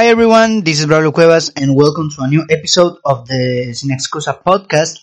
[0.00, 3.90] Hi everyone, this is Braulio Cuevas and welcome to a new episode of the Sin
[3.90, 4.98] Excusa podcast.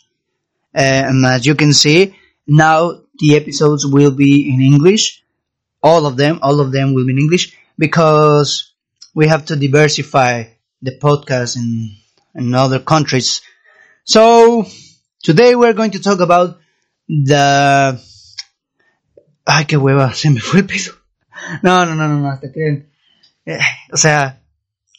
[0.73, 2.15] And as you can see,
[2.47, 5.23] now the episodes will be in English.
[5.83, 8.73] All of them, all of them will be in English because
[9.13, 10.45] we have to diversify
[10.81, 11.95] the podcast in,
[12.33, 13.43] in other countries.
[14.03, 14.65] So
[15.21, 16.57] today we're going to talk about
[17.07, 18.01] the...
[19.45, 20.93] Ay, qué hueva, se me fue el peso.
[21.61, 22.89] No, no, no, no, no, hasta creen.
[23.45, 23.59] Eh,
[23.93, 24.41] o sea,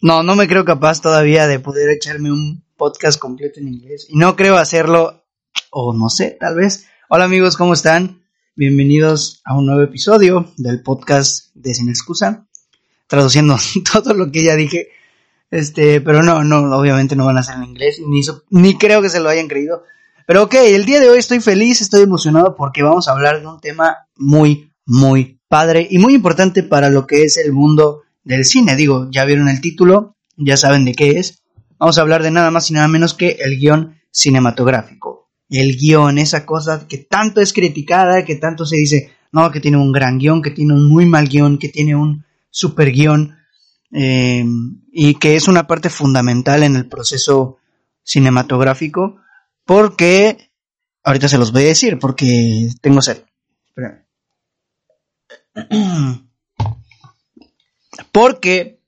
[0.01, 4.07] no, no me creo capaz todavía de poder echarme un podcast completo en inglés.
[4.09, 5.25] Y no creo hacerlo,
[5.71, 6.87] o no sé, tal vez.
[7.09, 8.23] Hola amigos, ¿cómo están?
[8.55, 12.47] Bienvenidos a un nuevo episodio del podcast de Sin Excusa.
[13.09, 13.57] Traduciendo
[13.93, 14.89] todo lo que ya dije.
[15.51, 19.09] Este, pero no, no, obviamente no van a ser en inglés, ni, ni creo que
[19.09, 19.83] se lo hayan creído.
[20.27, 23.47] Pero ok, el día de hoy estoy feliz, estoy emocionado porque vamos a hablar de
[23.47, 28.45] un tema muy, muy padre y muy importante para lo que es el mundo del
[28.45, 28.77] cine.
[28.77, 31.43] Digo, ya vieron el título, ya saben de qué es.
[31.79, 35.31] Vamos a hablar de nada más y nada menos que el guion cinematográfico.
[35.49, 39.79] El guion, esa cosa que tanto es criticada, que tanto se dice, no, que tiene
[39.79, 43.35] un gran guion, que tiene un muy mal guion, que tiene un super guion,
[43.93, 44.45] eh,
[44.93, 47.57] y que es una parte fundamental en el proceso
[48.03, 49.23] cinematográfico,
[49.65, 50.51] porque,
[51.03, 53.23] ahorita se los voy a decir, porque tengo sed.
[58.13, 58.81] Porque,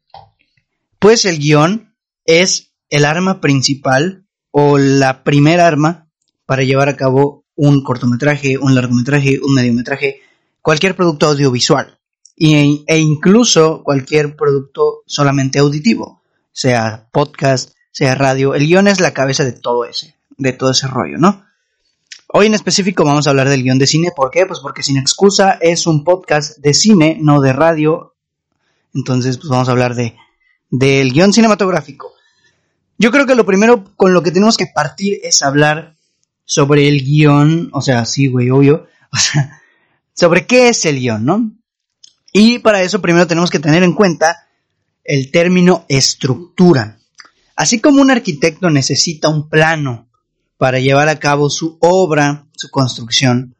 [0.98, 1.94] pues el guion
[2.25, 6.08] es el arma principal o la primera arma
[6.47, 10.22] para llevar a cabo un cortometraje, un largometraje, un mediometraje,
[10.62, 11.98] cualquier producto audiovisual
[12.36, 18.55] e, e incluso cualquier producto solamente auditivo, sea podcast, sea radio.
[18.55, 21.45] El guion es la cabeza de todo ese, de todo ese rollo, ¿no?
[22.33, 24.11] Hoy en específico vamos a hablar del guion de cine.
[24.14, 24.47] ¿Por qué?
[24.47, 28.10] Pues porque Sin Excusa es un podcast de cine, no de radio.
[28.95, 30.17] Entonces, pues vamos a hablar de
[30.70, 32.14] del guion cinematográfico.
[32.98, 35.96] Yo creo que lo primero con lo que tenemos que partir es hablar
[36.45, 39.62] sobre el guion, o sea, sí, güey, obvio, o sea,
[40.14, 41.52] sobre qué es el guion, ¿no?
[42.33, 44.48] Y para eso primero tenemos que tener en cuenta
[45.02, 46.98] el término estructura.
[47.56, 50.08] Así como un arquitecto necesita un plano
[50.56, 53.56] para llevar a cabo su obra, su construcción,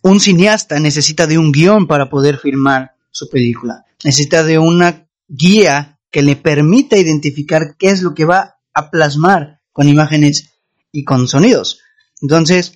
[0.00, 3.84] un cineasta necesita de un guion para poder filmar su película.
[4.04, 9.60] Necesita de una guía que le permita identificar qué es lo que va a plasmar
[9.72, 10.50] con imágenes
[10.92, 11.80] y con sonidos.
[12.20, 12.74] Entonces,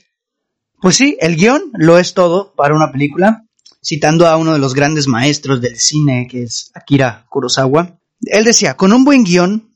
[0.81, 3.45] pues sí, el guion lo es todo para una película.
[3.85, 8.77] Citando a uno de los grandes maestros del cine, que es Akira Kurosawa, él decía,
[8.77, 9.71] con un buen guion,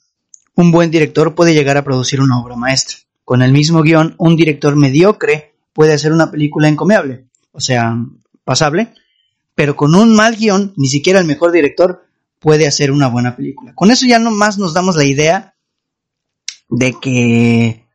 [0.54, 2.96] un buen director puede llegar a producir una obra maestra.
[3.24, 7.96] Con el mismo guion, un director mediocre puede hacer una película encomiable, o sea,
[8.44, 8.92] pasable,
[9.54, 12.04] pero con un mal guion, ni siquiera el mejor director
[12.38, 13.74] puede hacer una buena película.
[13.74, 15.54] Con eso ya nomás nos damos la idea
[16.68, 17.86] de que,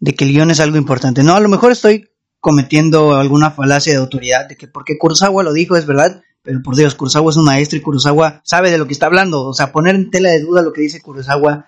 [0.00, 1.22] de que el guion es algo importante.
[1.22, 2.10] No, a lo mejor estoy
[2.40, 6.76] cometiendo alguna falacia de autoridad, de que porque Kurosawa lo dijo es verdad, pero por
[6.76, 9.44] Dios, Kurosawa es un maestro y Kurosawa sabe de lo que está hablando.
[9.44, 11.66] O sea, poner en tela de duda lo que dice Kurosawa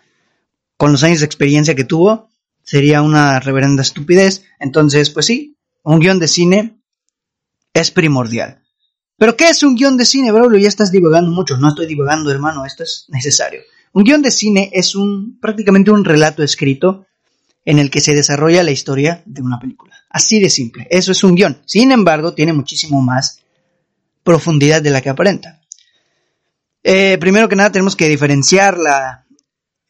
[0.76, 2.30] con los años de experiencia que tuvo
[2.62, 4.44] sería una reverenda estupidez.
[4.58, 6.80] Entonces, pues sí, un guion de cine
[7.74, 8.59] es primordial.
[9.20, 10.50] Pero ¿qué es un guion de cine, bro?
[10.56, 11.58] Ya estás divagando mucho.
[11.58, 12.64] No estoy divagando, hermano.
[12.64, 13.60] Esto es necesario.
[13.92, 17.04] Un guion de cine es un prácticamente un relato escrito
[17.66, 19.94] en el que se desarrolla la historia de una película.
[20.08, 20.86] Así de simple.
[20.88, 21.58] Eso es un guion.
[21.66, 23.42] Sin embargo, tiene muchísimo más
[24.22, 25.60] profundidad de la que aparenta.
[26.82, 29.26] Eh, primero que nada, tenemos que diferenciar la,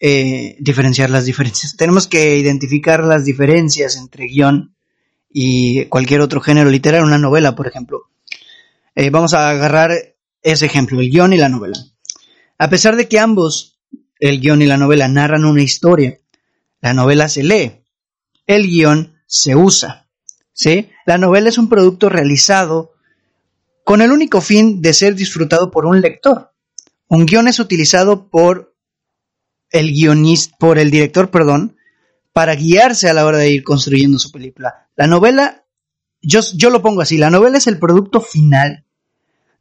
[0.01, 1.77] eh, diferenciar las diferencias.
[1.79, 4.75] Tenemos que identificar las diferencias entre guion
[5.33, 8.11] y cualquier otro género literario, una novela, por ejemplo.
[9.01, 9.93] Eh, vamos a agarrar
[10.43, 11.79] ese ejemplo, el guion y la novela.
[12.59, 13.81] A pesar de que ambos,
[14.19, 16.19] el guion y la novela, narran una historia,
[16.83, 17.83] la novela se lee,
[18.47, 20.07] el guion se usa.
[20.53, 20.91] ¿sí?
[21.07, 22.93] La novela es un producto realizado
[23.85, 26.53] con el único fin de ser disfrutado por un lector.
[27.09, 28.77] Un guion es utilizado por
[29.71, 31.79] el guionista, por el director, perdón,
[32.35, 34.91] para guiarse a la hora de ir construyendo su película.
[34.95, 35.65] La novela
[36.21, 38.85] yo, yo lo pongo así, la novela es el producto final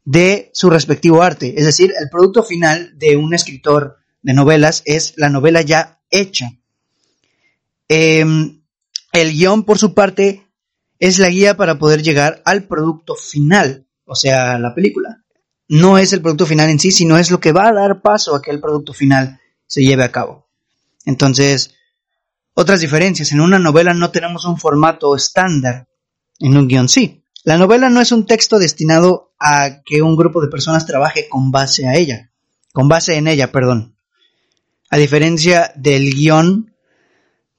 [0.04, 5.14] de su respectivo arte, es decir, el producto final de un escritor de novelas es
[5.16, 6.52] la novela ya hecha.
[7.88, 8.62] Em,
[9.12, 10.46] el guion, por su parte,
[10.98, 15.24] es la guía para poder llegar al producto final, o sea, la película.
[15.68, 18.34] No es el producto final en sí, sino es lo que va a dar paso
[18.34, 20.48] a que el producto final se lleve a cabo.
[21.06, 21.74] Entonces,
[22.54, 23.32] otras diferencias.
[23.32, 25.88] En una novela no tenemos un formato estándar
[26.38, 27.19] en un guion sí.
[27.44, 31.50] La novela no es un texto destinado a que un grupo de personas trabaje con
[31.50, 32.26] base a ella.
[32.72, 33.96] con base en ella, perdón.
[34.90, 36.72] A diferencia del guion,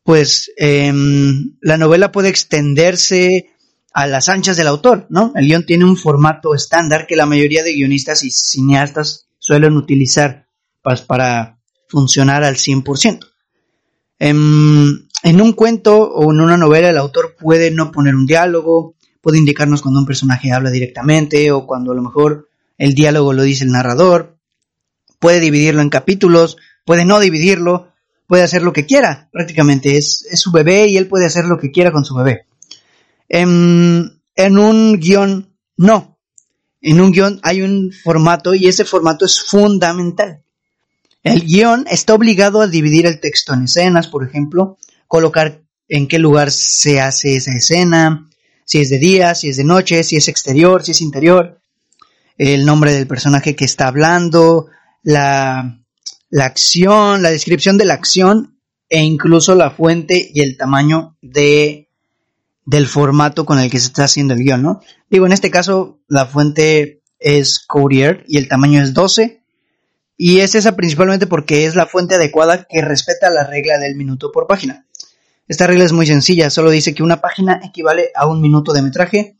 [0.03, 3.51] pues em, la novela puede extenderse
[3.93, 5.33] a las anchas del autor, ¿no?
[5.35, 10.47] El guion tiene un formato estándar que la mayoría de guionistas y cineastas suelen utilizar
[10.81, 13.27] para funcionar al 100%.
[14.17, 18.95] En, en un cuento o en una novela el autor puede no poner un diálogo,
[19.21, 23.43] puede indicarnos cuando un personaje habla directamente o cuando a lo mejor el diálogo lo
[23.43, 24.37] dice el narrador,
[25.19, 27.91] puede dividirlo en capítulos, puede no dividirlo,
[28.25, 31.59] puede hacer lo que quiera, prácticamente es, es su bebé y él puede hacer lo
[31.59, 32.47] que quiera con su bebé.
[33.29, 36.17] En, en un guion, no.
[36.81, 40.43] En un guion hay un formato y ese formato es fundamental.
[41.23, 44.77] El guion está obligado a dividir el texto en escenas, por ejemplo,
[45.07, 48.30] colocar en qué lugar se hace esa escena,
[48.71, 51.59] si es de día, si es de noche, si es exterior, si es interior,
[52.37, 54.67] el nombre del personaje que está hablando,
[55.03, 55.77] la,
[56.39, 58.57] acción, la descripción de la acción
[58.87, 61.89] e incluso la fuente y el tamaño de
[62.65, 64.79] del formato con el que se está haciendo el guion, ¿no?
[65.09, 69.43] Digo, en este caso la fuente es Courier y el tamaño es 12
[70.15, 74.31] y es esa principalmente porque es la fuente adecuada que respeta la regla del minuto
[74.31, 74.85] por página.
[75.51, 78.81] Esta regla es muy sencilla, solo dice que una página equivale a un minuto de
[78.81, 79.37] metraje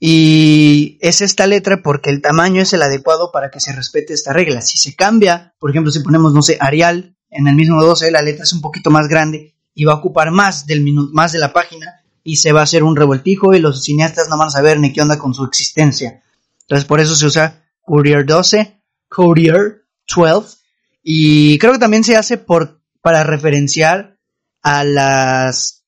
[0.00, 4.32] y es esta letra porque el tamaño es el adecuado para que se respete esta
[4.32, 4.60] regla.
[4.60, 8.22] Si se cambia, por ejemplo, si ponemos, no sé, Arial en el mismo 12, la
[8.22, 11.52] letra es un poquito más grande y va a ocupar más del más de la
[11.52, 14.80] página y se va a hacer un revoltijo y los cineastas no van a saber
[14.80, 16.24] ni qué onda con su existencia.
[16.62, 20.56] Entonces por eso se usa Courier 12, Courier 12
[21.04, 24.17] y creo que también se hace por, para referenciar
[24.62, 25.84] a las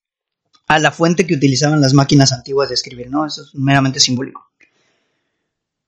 [0.67, 3.25] a la fuente que utilizaban las máquinas antiguas de escribir, ¿no?
[3.25, 4.49] Eso es meramente simbólico.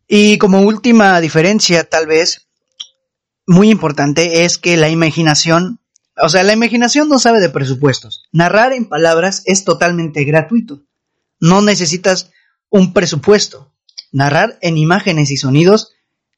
[0.07, 2.47] Y como última diferencia, tal vez,
[3.47, 5.79] muy importante, es que la imaginación
[6.21, 8.25] o sea, la imaginación no sabe de presupuestos.
[8.31, 10.83] Narrar en palabras es totalmente gratuito.
[11.39, 12.31] No necesitas
[12.69, 13.73] un presupuesto.
[14.11, 15.91] Narrar en imágenes y sonidos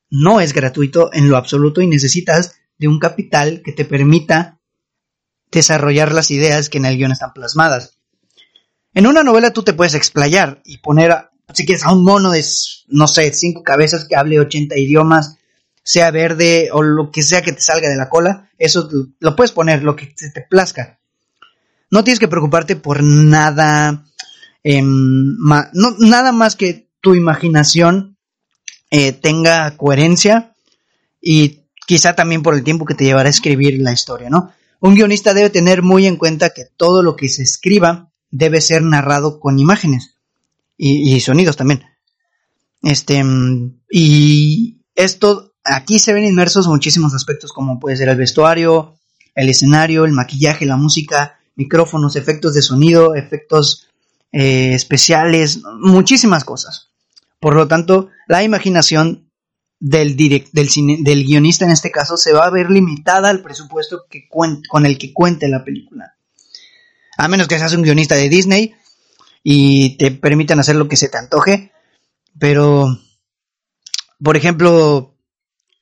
[0.10, 4.60] no es gratuito en lo absoluto y necesitas de un capital que te permita
[5.60, 7.98] desarrollar las ideas que en el guion están plasmadas.
[8.94, 12.44] En una novela tú te puedes explayar y poner, si quieres, a un mono de,
[12.88, 15.38] no sé, cinco cabezas que hable 80 idiomas
[15.84, 19.52] sea verde o lo que sea que te salga de la cola, eso lo puedes
[19.52, 21.00] poner, lo que te plazca.
[21.92, 24.04] No tienes que preocuparte por nada,
[24.64, 25.38] em,
[26.00, 28.18] nada más que tu imaginación
[28.90, 30.54] eh, tenga coherencia
[31.22, 34.52] y quizá también por el tiempo que te llevará a escribir la historia, ¿no?
[34.80, 38.84] Un guionista debe tener muy en cuenta que todo lo que se escriba debe ser
[38.84, 40.16] narrado con imágenes
[40.78, 41.84] y, sonidos también.
[42.82, 43.24] Este,
[43.90, 49.00] y esto Aquí se ven inmersos muchísimos aspectos como puede ser el vestuario,
[49.34, 53.88] el escenario, el maquillaje, la música, micrófonos, efectos de sonido, efectos
[54.32, 56.92] eh, especiales, muchísimas cosas.
[57.40, 59.25] Por lo tanto, la imaginación
[59.88, 60.44] del, del,
[61.04, 64.98] del, guionista en este caso se va a ver limitada al presupuesto que con el
[64.98, 66.16] que cuente la película.
[67.18, 68.74] A menos que seas un guionista de Disney
[69.44, 71.72] y te permitan hacer lo que se te antoje.
[72.40, 73.00] Pero,
[74.22, 75.14] por ejemplo,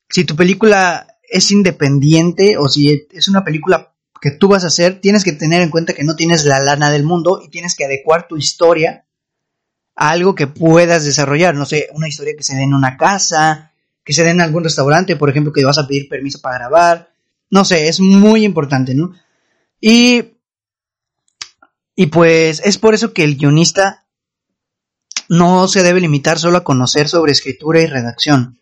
[0.10, 5.00] si tu película es independiente o si es una película que tú vas a hacer,
[5.00, 7.86] tienes que tener en cuenta que no tienes la lana del mundo y tienes que
[7.86, 9.06] adecuar tu historia
[9.96, 11.56] a algo que puedas desarrollar.
[11.56, 13.73] No sé, una historia que se dé en una casa,
[14.04, 17.14] que se dé en algún restaurante, por ejemplo, que vas a pedir permiso para grabar.
[17.50, 19.14] No sé, es muy importante, ¿no?
[19.80, 20.38] Y,
[21.96, 24.06] y pues es por eso que el guionista
[25.30, 28.60] no se debe limitar solo a conocer sobre escritura y redacción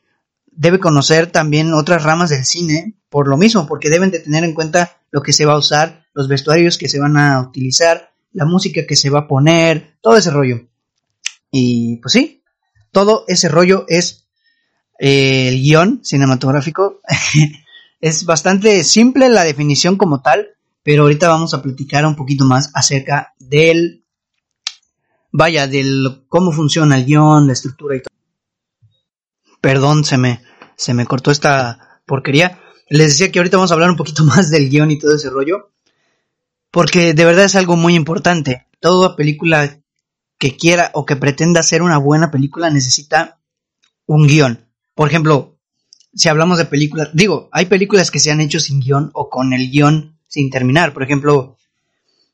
[0.51, 4.53] debe conocer también otras ramas del cine por lo mismo, porque deben de tener en
[4.53, 8.45] cuenta lo que se va a usar, los vestuarios que se van a utilizar, la
[8.45, 10.69] música que se va a poner, todo ese rollo.
[11.51, 12.43] Y pues sí,
[12.91, 14.20] todo ese rollo es
[15.01, 17.01] el guion cinematográfico.
[18.01, 20.49] es bastante simple la definición como tal,
[20.83, 24.05] pero ahorita vamos a platicar un poquito más acerca del,
[25.31, 28.15] vaya, del cómo funciona el guion, la estructura y todo.
[29.59, 30.43] Perdón, se me,
[30.75, 32.61] se me cortó esta porquería.
[32.87, 35.31] Les decía que ahorita vamos a hablar un poquito más del guion y todo ese
[35.31, 35.71] rollo.
[36.69, 38.67] Porque de verdad es algo muy importante.
[38.79, 39.79] Toda película
[40.37, 43.39] que quiera o que pretenda ser una buena película necesita
[44.05, 44.70] un guion.
[45.01, 45.57] Por ejemplo,
[46.13, 49.51] si hablamos de películas, digo, hay películas que se han hecho sin guion o con
[49.51, 50.93] el guion sin terminar.
[50.93, 51.57] Por ejemplo,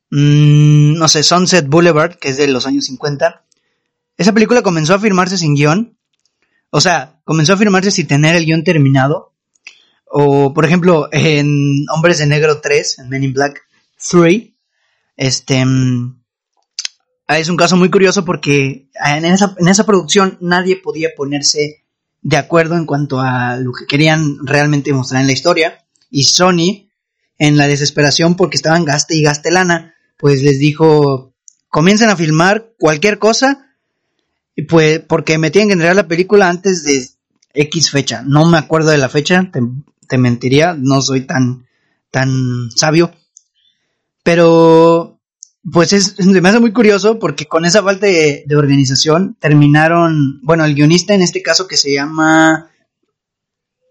[0.09, 3.45] mmm, no sé, Sunset Boulevard, que es de los años 50.
[4.17, 5.97] Esa película comenzó a filmarse sin guion
[6.69, 9.31] o sea, comenzó a firmarse sin tener el guion terminado
[10.03, 13.61] O, por ejemplo, en Hombres de Negro 3, en Men in Black
[14.11, 14.49] 3,
[15.15, 16.21] este, mm,
[17.29, 21.86] es un caso muy curioso porque en esa, en esa producción nadie podía ponerse
[22.27, 25.85] de acuerdo en cuanto a lo que querían realmente mostrar en la historia.
[26.09, 26.89] Y Sony,
[27.37, 31.33] en la desesperación porque estaban gaste y gaste lana, pues les dijo,
[31.69, 33.73] comiencen a filmar cualquier cosa,
[34.67, 37.07] pues porque me tienen que entregar la película antes de
[37.53, 38.23] X fecha.
[38.25, 41.65] No me acuerdo de la fecha, te, mentiría, no soy tan,
[42.11, 43.13] tan sabio.
[44.23, 45.16] Pero,
[45.71, 50.75] pues es, me hace muy curioso porque con esa falta de, organización terminaron, bueno, el
[50.75, 52.69] guionista en este caso que se llama,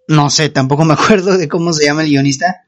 [0.08, 2.64] no sé, tampoco me acuerdo de cómo se llama el guionista,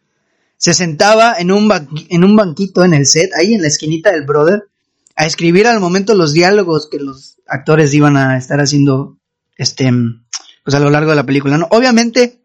[0.56, 1.70] se sentaba en un,
[2.08, 4.64] en un banquito en el set, ahí en la esquinita del brother,
[5.14, 9.18] a escribir al momento los diálogos que los actores iban a estar haciendo,
[9.56, 9.90] este,
[10.64, 11.66] pues a lo largo de la película, ¿no?
[11.70, 12.40] Obviamente,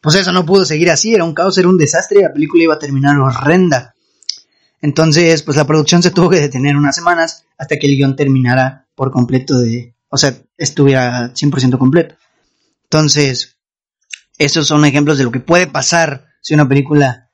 [0.00, 2.74] pues eso no pudo seguir así, era un caos, era un desastre, la película iba
[2.74, 3.93] a terminar horrenda.
[4.84, 8.86] Entonces, pues la producción se tuvo que detener unas semanas hasta que el guion terminara
[8.94, 12.16] por completo de, o sea, estuviera 100% completo.
[12.82, 13.56] Entonces,
[14.36, 17.30] esos son ejemplos de lo que puede pasar si una película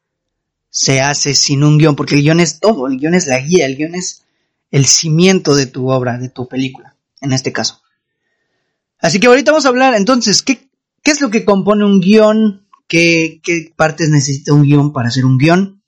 [0.68, 3.66] se hace sin un guion, porque el guion es todo, el guion es la guía,
[3.66, 4.22] el guion es
[4.70, 7.82] el cimiento de tu obra, de tu película, en este caso.
[9.00, 10.70] Así que ahorita vamos a hablar, entonces, ¿qué,
[11.02, 12.68] es lo que compone un guion?
[12.86, 15.79] ¿Qué, ¿Qué partes necesita un guion para hacer un guion?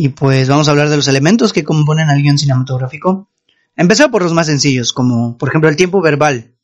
[0.00, 3.28] Y pues vamos a hablar de los elementos que componen al guion cinematográfico.
[3.74, 6.54] Empezar por los más sencillos, como por ejemplo el tiempo verbal,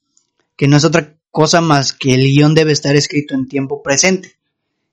[0.56, 4.36] que no es otra cosa más que el guion debe estar escrito en tiempo presente,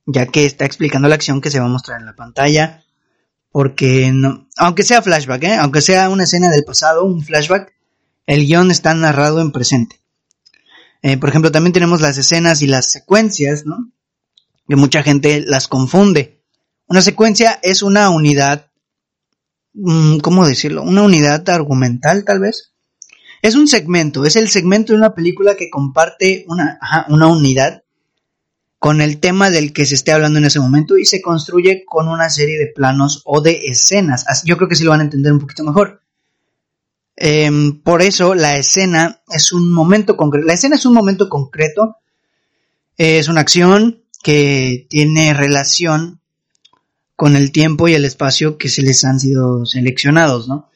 [0.08, 2.84] ya que está explicando la acción que se va a mostrar en la pantalla,
[3.52, 5.56] porque no, aunque sea flashback, ¿eh?
[5.58, 7.72] aunque sea una escena del pasado, un flashback,
[8.26, 10.02] el guion está narrado en presente.
[11.04, 13.92] Eh, por ejemplo, también tenemos las escenas y las secuencias, ¿no?
[14.68, 16.41] Que mucha gente las confunde.
[16.92, 18.70] Una secuencia es una unidad,
[19.72, 20.84] mm, ¿cómo decirlo?
[20.84, 22.74] Una unidad argumental, tal vez.
[23.42, 27.84] Es un segmento, es el segmento de una película que comparte una, una unidad
[28.78, 32.10] con el tema del que se esté hablando en ese momento y se construye con
[32.10, 34.26] una serie de planos o de escenas.
[34.44, 36.02] Yo creo que sí lo van a entender un poquito mejor.
[37.16, 40.46] Em, por eso la escena es un momento concreto.
[40.46, 41.96] La escena es un momento concreto.
[42.98, 46.21] Es una acción que tiene relación
[47.22, 50.72] con el tiempo y el espacio que se les han sido seleccionados, ¿no?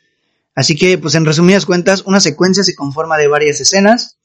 [0.53, 4.19] Así que, pues en resumidas cuentas, una secuencia se conforma de varias escenas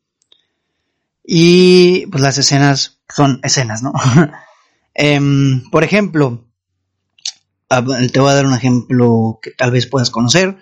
[1.25, 3.95] y pues las escenas son escenas, ¿no?
[4.93, 6.47] Em, por ejemplo,
[8.13, 10.59] te voy a dar un ejemplo que tal vez puedas conocer.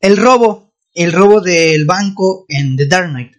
[0.00, 3.32] El robo, el robo del banco en The Dark Knight.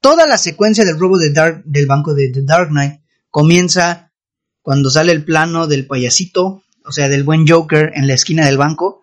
[0.00, 3.00] Toda la secuencia del robo del banco de The Dark Knight
[3.32, 4.12] comienza
[4.62, 8.56] cuando sale el plano del payasito, o sea, del buen Joker en la esquina del
[8.56, 9.02] banco.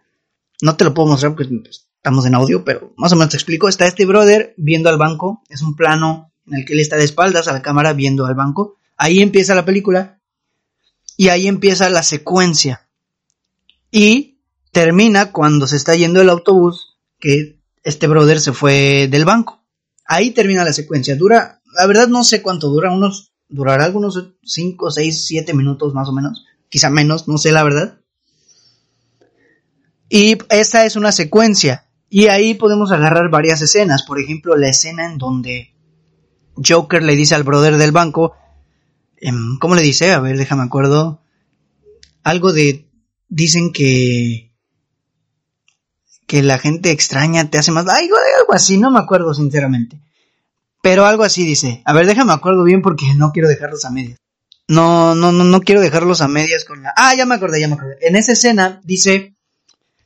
[0.62, 3.70] No te lo puedo mostrar porque estamos en audio, pero más o menos te explico.
[3.70, 7.04] Está este brother viendo al banco, es un plano en el que él está de
[7.04, 8.78] espaldas a la cámara viendo al banco.
[8.98, 10.20] Ahí empieza la película
[11.16, 12.88] y ahí empieza la secuencia.
[13.92, 14.40] Y
[14.72, 19.64] termina cuando se está yendo el autobús que este brother se fue del banco.
[20.06, 21.16] Ahí termina la secuencia.
[21.16, 26.10] Dura, la verdad no sé cuánto dura, unos, durará algunos 5, 6, 7 minutos más
[26.10, 26.46] o menos.
[26.76, 28.02] Quizá menos, no sé la verdad.
[30.10, 31.86] Y esta es una secuencia.
[32.10, 34.04] Y ahí podemos agarrar varias escenas.
[34.04, 35.74] Por ejemplo, la escena en donde
[36.58, 38.34] Joker le dice al brother del banco,
[39.16, 40.12] em, ¿cómo le dice?
[40.12, 41.22] A ver, déjame acuerdo.
[42.24, 42.90] Algo de,
[43.30, 44.52] dicen que
[46.28, 47.88] que la gente extraña te hace más.
[47.88, 50.02] Algo, algo así, no me acuerdo sinceramente.
[50.82, 51.82] Pero algo así dice.
[51.86, 54.20] A ver, déjame acuerdo bien porque no quiero dejarlos a medias.
[54.68, 56.94] No, no, no, no quiero dejarlos a medias con la.
[56.96, 57.98] Ah, ya me acordé, ya me acordé.
[58.02, 59.36] En esa escena dice.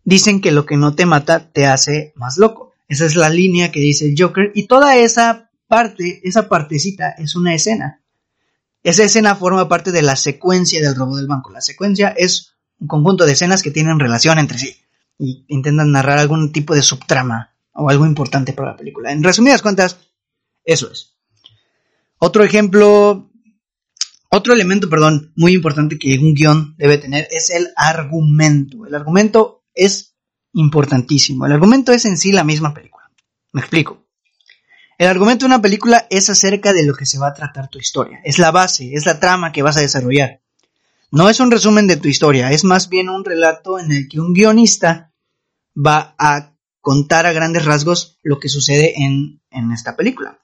[0.04, 2.74] Dicen que lo que no te mata te hace más loco.
[2.88, 4.52] Esa es la línea que dice el Joker.
[4.56, 8.02] Y toda esa parte, esa partecita, es una escena.
[8.82, 11.52] Esa escena forma parte de la secuencia del robo del banco.
[11.52, 14.76] La secuencia es un conjunto de escenas que tienen relación entre sí
[15.20, 19.12] y intentan narrar algún tipo de subtrama o algo importante para la película.
[19.12, 19.98] En resumidas cuentas,
[20.64, 21.14] eso es.
[22.18, 23.29] Otro ejemplo,
[24.30, 28.86] otro elemento, perdón, muy importante que un guion debe tener es el argumento.
[28.86, 30.16] El argumento es
[30.54, 31.46] importantísimo.
[31.46, 33.10] El argumento es en sí la misma película.
[33.52, 34.06] Me explico.
[35.00, 37.80] El argumento de una película es acerca de lo que se va a tratar tu
[37.80, 38.20] historia.
[38.26, 40.42] Es la base, es la trama que vas a desarrollar.
[41.10, 44.20] No es un resumen de tu historia, es más bien un relato en el que
[44.20, 45.14] un guionista
[45.76, 50.40] va a contar a grandes rasgos lo que sucede en, esta película.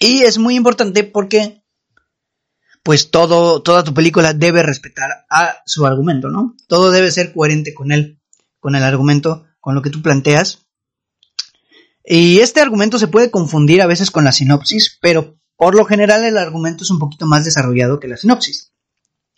[0.00, 1.63] Y es muy importante porque
[2.84, 6.54] pues todo, toda tu película debe respetar a su argumento, ¿no?
[6.68, 8.20] Todo debe ser coherente con él,
[8.60, 10.66] con el argumento, con lo que tú planteas.
[12.04, 16.24] Y este argumento se puede confundir a veces con la sinopsis, pero por lo general
[16.24, 18.72] el argumento es un poquito más desarrollado que la sinopsis.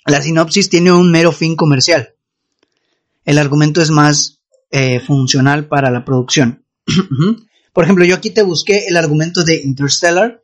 [0.04, 2.16] La sinopsis tiene un mero fin comercial.
[3.24, 4.40] El argumento es más
[4.72, 6.64] eh, funcional para la producción.
[7.72, 10.42] Por ejemplo, yo aquí te busqué el argumento de Interstellar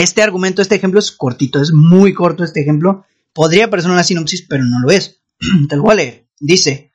[0.00, 3.04] este argumento, este ejemplo es cortito, es muy corto este ejemplo.
[3.32, 5.22] Podría parecer una sinopsis, pero no lo es.
[5.70, 6.28] A leer.
[6.38, 6.92] Dice,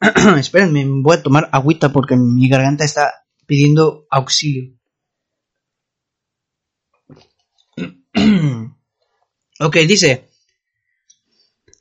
[0.38, 4.72] espérenme, voy a tomar agüita porque mi garganta está pidiendo auxilio.
[9.60, 10.28] ok, dice,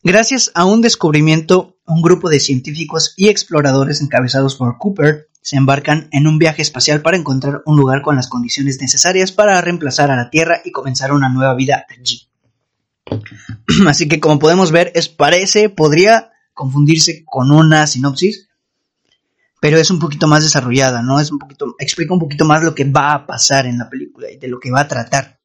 [0.04, 6.10] gracias a un descubrimiento, un grupo de científicos y exploradores encabezados por Cooper se embarcan
[6.12, 10.16] en un viaje espacial para encontrar un lugar con las condiciones necesarias para reemplazar a
[10.16, 12.28] la Tierra y comenzar una nueva vida allí.
[13.88, 18.50] Así que como podemos ver, es parece, podría confundirse con una sinopsis,
[19.62, 21.20] pero es un poquito más desarrollada, ¿no?
[21.20, 24.32] Es un poquito, explica un poquito más lo que va a pasar en la película
[24.32, 25.40] y de lo que va a tratar.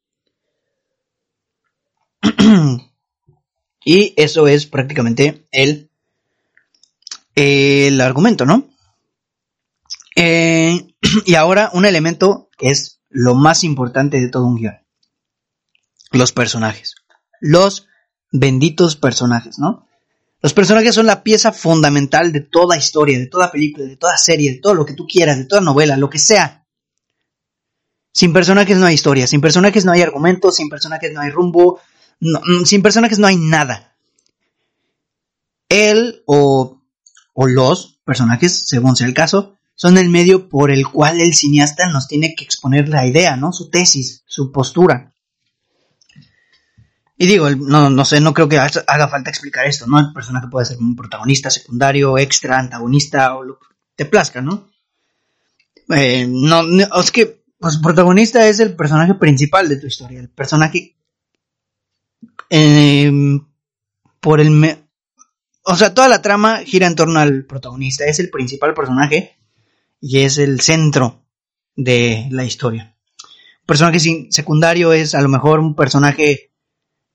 [3.85, 5.90] y eso es prácticamente el,
[7.35, 8.69] el argumento, ¿no?
[10.15, 10.95] Eh,
[11.25, 14.77] y ahora un elemento que es lo más importante de todo un guion.
[16.11, 16.95] Los personajes.
[17.39, 17.87] Los
[18.31, 19.87] benditos personajes, ¿no?
[20.41, 24.51] Los personajes son la pieza fundamental de toda historia, de toda película, de toda serie,
[24.51, 26.65] de todo lo que tú quieras, de toda novela, lo que sea.
[28.11, 31.79] Sin personajes no hay historia, sin personajes no hay argumentos, sin personajes no hay rumbo,
[32.19, 33.95] mm, sin personajes no hay nada.
[35.69, 36.80] Él o,
[37.33, 41.89] o los personajes, según sea el caso, son el medio por el cual el cineasta
[41.89, 43.51] nos tiene que exponer la idea, ¿no?
[43.51, 45.11] Su tesis, su postura.
[47.17, 49.99] Y digo, no, no sé, no creo que haga falta explicar esto, ¿no?
[49.99, 54.69] El personaje puede ser un protagonista, secundario, extra, antagonista o lo que te plazca, ¿no?
[55.95, 56.61] Eh, no,
[56.99, 60.97] es que, pues, protagonista es el personaje principal de tu historia, el personaje
[62.49, 63.45] em,
[64.19, 64.85] por el...
[65.63, 69.37] o sea, toda la trama gira en torno al protagonista, es el principal personaje
[69.99, 71.23] y es el centro
[71.75, 72.95] de la historia.
[73.61, 76.51] Un personaje secundario es a lo mejor un personaje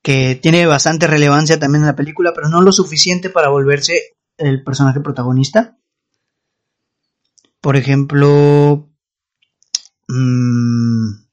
[0.02, 4.62] que tiene bastante relevancia también en la película, pero no lo suficiente para volverse el
[4.62, 5.76] personaje protagonista.
[7.60, 8.88] Por ejemplo...
[10.08, 11.26] Mmm,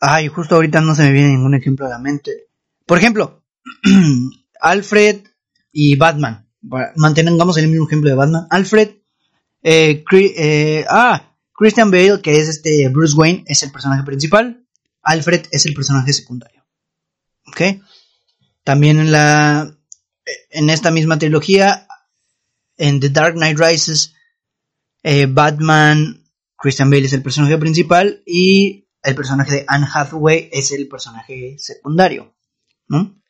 [0.00, 2.48] ay, justo ahorita no se me viene ningún ejemplo a la mente.
[2.86, 3.44] Por ejemplo,
[4.62, 5.24] Alfred
[5.72, 6.48] y Batman.
[6.96, 8.46] Mantengamos el mismo ejemplo de Batman.
[8.48, 8.90] Alfred
[9.62, 14.64] eh, eh, ah, Christian Bale, que es este Bruce Wayne, es el personaje principal.
[15.02, 16.64] Alfred es el personaje secundario.
[17.46, 17.82] ¿Ok?
[18.64, 19.76] También en la.
[20.50, 21.88] En esta misma trilogía,
[22.76, 24.14] en The Dark Knight Rises,
[25.02, 26.24] eh, Batman,
[26.56, 31.56] Christian Bale es el personaje principal y el personaje de Anne Hathaway es el personaje
[31.58, 32.36] secundario.
[32.86, 33.21] ¿no?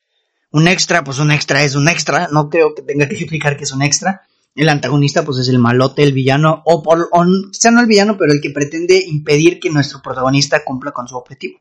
[0.53, 2.29] Un extra, pues un extra es un extra.
[2.31, 4.23] No creo que tenga que explicar que es un extra
[4.55, 8.33] el antagonista pues es el malote, el villano, o, por, o no el villano, pero
[8.33, 11.61] el que pretende impedir que nuestro protagonista cumpla con su objetivo.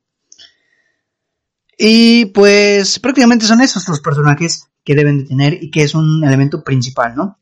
[1.78, 6.24] Y pues prácticamente son esos los personajes que deben de tener y que es un
[6.24, 7.40] elemento principal, ¿no?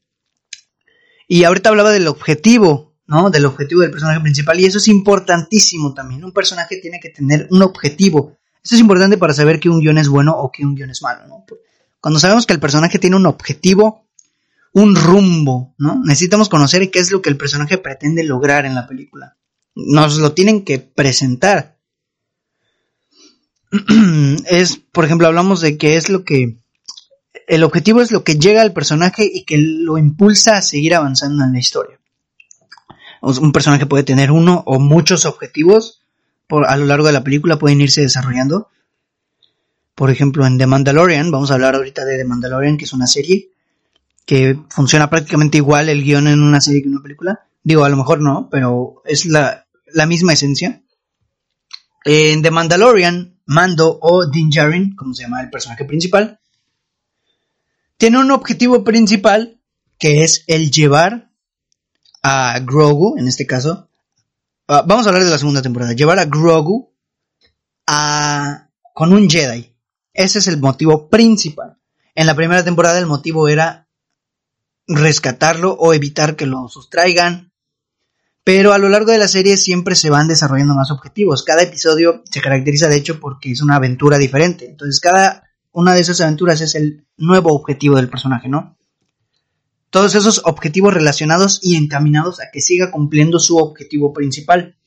[1.28, 3.30] Y ahorita hablaba del objetivo, ¿no?
[3.30, 6.24] Del objetivo del personaje principal y eso es importantísimo también.
[6.24, 8.38] Un personaje tiene que tener un objetivo.
[8.64, 11.02] Eso es importante para saber que un guion es bueno o que un guion es
[11.02, 11.46] malo, ¿no?
[12.02, 14.08] Cuando sabemos que el personaje tiene un objetivo,
[14.74, 16.02] un rumbo, ¿no?
[16.04, 19.38] Necesitamos conocer qué es lo que el personaje pretende lograr en la película.
[19.76, 21.78] Nos lo tienen que presentar.
[24.50, 26.60] es, por ejemplo, hablamos de qué es lo que...
[27.48, 31.44] El objetivo es lo que llega al personaje y que lo impulsa a seguir avanzando
[31.44, 32.00] en la historia.
[33.22, 35.99] Un personaje puede tener uno o muchos objetivos
[36.50, 38.70] por, a lo largo de la película, pueden irse desarrollando.
[39.94, 43.06] Por ejemplo, en The Mandalorian, vamos a hablar ahorita de The Mandalorian, que es una
[43.06, 43.52] serie
[44.26, 47.42] que funciona prácticamente igual el guion en una serie que en una película.
[47.64, 49.68] Digo, a lo mejor no, pero es la,
[50.08, 50.82] misma esencia.
[52.04, 56.40] En The Mandalorian, Mando o Din Djarin, como se llama el personaje principal,
[57.98, 59.60] tiene un objetivo principal
[60.00, 61.30] que es el llevar
[62.24, 63.89] a Grogu, en este caso,
[64.70, 66.94] ah, vamos a hablar de la segunda temporada, llevar a Grogu
[67.86, 69.76] a, con un Jedi.
[70.14, 71.78] Ese es el motivo principal.
[72.16, 73.88] En la primera temporada el motivo era
[74.88, 77.52] rescatarlo o evitar que lo sustraigan.
[78.44, 81.44] Pero a lo largo de la serie siempre se van desarrollando más objetivos.
[81.44, 84.68] Cada episodio se caracteriza de hecho porque es una aventura diferente.
[84.68, 88.79] Entonces cada una de esas aventuras es el nuevo objetivo del personaje, ¿no?
[89.90, 94.78] Todos esos objetivos relacionados y encaminados a que siga cumpliendo su objetivo principal.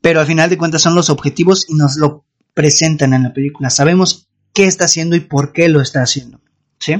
[0.00, 3.70] Pero al final de cuentas son los objetivos y nos lo presentan en la película.
[3.70, 6.40] Sabemos qué está haciendo y por qué lo está haciendo.
[6.78, 6.94] ¿Sí?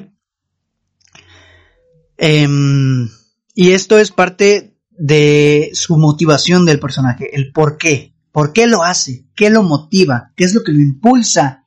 [2.17, 3.11] Em,
[3.55, 8.15] y esto es parte de su motivación del personaje, el por qué.
[8.33, 9.27] ¿Por qué lo hace?
[9.37, 10.33] ¿Qué lo motiva?
[10.37, 11.67] ¿Qué es lo que lo impulsa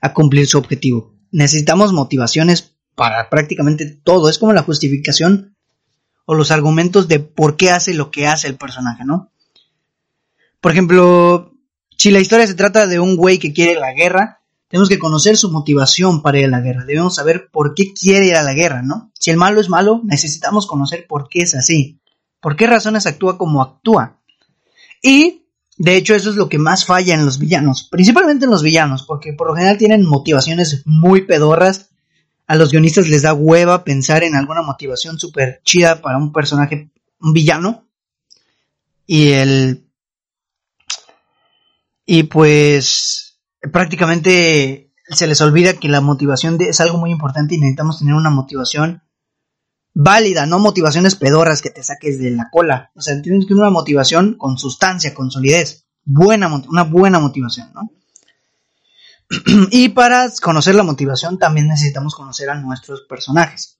[0.00, 1.14] a cumplir su objetivo?
[1.30, 4.28] Necesitamos motivaciones para prácticamente todo.
[4.28, 5.56] Es como la justificación
[6.24, 9.30] o los argumentos de por qué hace lo que hace el personaje, ¿no?
[10.60, 11.52] Por ejemplo,
[11.98, 15.36] si la historia se trata de un güey que quiere la guerra, tenemos que conocer
[15.36, 16.86] su motivación para ir a la guerra.
[16.86, 19.12] Debemos saber por qué quiere ir a la guerra, ¿no?
[19.18, 22.00] Si el malo es malo, necesitamos conocer por qué es así.
[22.40, 24.18] ¿Por qué razones actúa como actúa?
[25.02, 27.86] Y, de hecho, eso es lo que más falla en los villanos.
[27.90, 31.90] Principalmente en los villanos, porque por lo general tienen motivaciones muy pedorras.
[32.52, 36.90] A los guionistas les da hueva pensar en alguna motivación súper chida para un personaje,
[37.18, 37.88] un villano.
[39.06, 39.88] Y el...
[42.04, 43.40] Y pues
[43.72, 48.28] prácticamente se les olvida que la motivación es algo muy importante y necesitamos tener una
[48.28, 49.02] motivación
[49.94, 52.90] válida, no motivaciones pedorras que te saques de la cola.
[52.94, 55.86] O sea, tienes que tener una motivación con sustancia, con solidez.
[56.04, 57.90] Buena, una buena motivación, ¿no?
[59.70, 63.78] y para conocer la motivación también necesitamos conocer a nuestros personajes.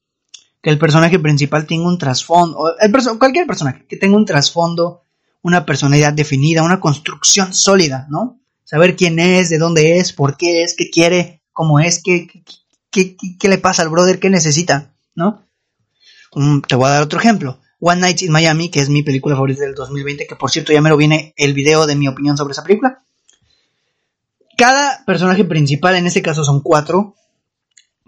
[0.61, 2.75] Que el personaje principal tenga un trasfondo,
[3.19, 5.03] cualquier personaje que tenga un trasfondo,
[5.43, 8.39] una personalidad definida, una construcción sólida, ¿no?
[8.73, 12.27] saber quién es, de dónde es, por qué es, qué quiere, cómo es, qué,
[12.91, 15.47] qué, qué, le pasa al brother, qué necesita, ¿no?
[16.67, 17.61] te voy a dar otro ejemplo.
[17.81, 20.81] One Night in Miami, que es mi película favorita del 2020, que por cierto ya
[20.81, 23.05] me lo viene el video de mi opinión sobre esa película.
[24.63, 27.17] Cada personaje principal, en este caso son cuatro,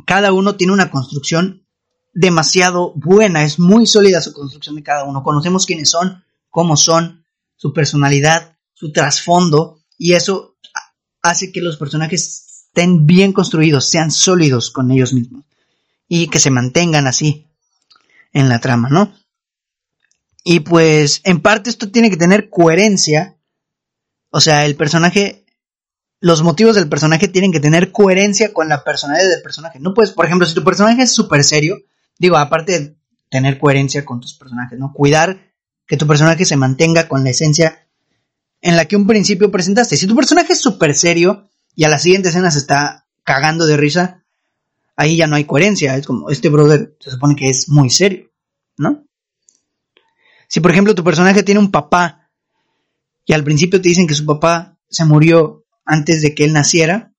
[0.07, 1.67] cada uno tiene una construcción
[2.13, 5.25] demasiado buena, es muy sólida su construcción de cada uno.
[5.25, 7.25] Conocemos quiénes son, cómo son,
[7.57, 10.55] su personalidad, su trasfondo, y eso
[11.23, 15.45] hace que los personajes estén bien construidos, sean sólidos con ellos mismos
[16.07, 17.49] y que se mantengan así
[18.33, 19.13] en la trama, ¿no?
[20.45, 23.41] Y pues en parte esto tiene que tener coherencia,
[24.31, 25.44] o sea, el personaje,
[26.25, 29.79] los motivos del personaje tienen que tener coherencia con la personalidad del personaje.
[29.79, 31.77] No puedes, por ejemplo, si tu personaje es súper serio,
[32.19, 32.97] digo, aparte de
[33.29, 34.91] tener coherencia con tus personajes, ¿no?
[34.95, 35.53] Cuidar
[35.87, 37.87] que tu personaje se mantenga con la esencia
[38.63, 39.99] en la que un principio presentaste.
[39.99, 43.77] Si tu personaje es súper serio y a la siguiente escena se está cagando de
[43.77, 44.25] risa,
[44.97, 45.95] ahí ya no hay coherencia.
[45.95, 48.31] Es como, este brother se supone que es muy serio,
[48.79, 49.05] ¿no?
[50.49, 52.31] Si por ejemplo tu personaje tiene un papá
[53.27, 57.13] y al principio te dicen que su papá se murió antes de que él naciera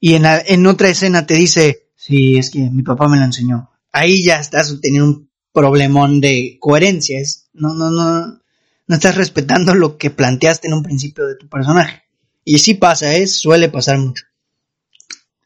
[0.00, 3.70] y en, en otra escena te dice, sí, es que mi papá me lo enseñó.
[3.92, 7.18] Ahí ya estás teniendo un problemón de coherencia.
[7.52, 8.40] no, no, no,
[8.86, 12.02] no estás respetando lo que planteaste en un principio de tu personaje.
[12.44, 13.26] Y sí pasa, ¿eh?
[13.26, 14.24] suele pasar mucho.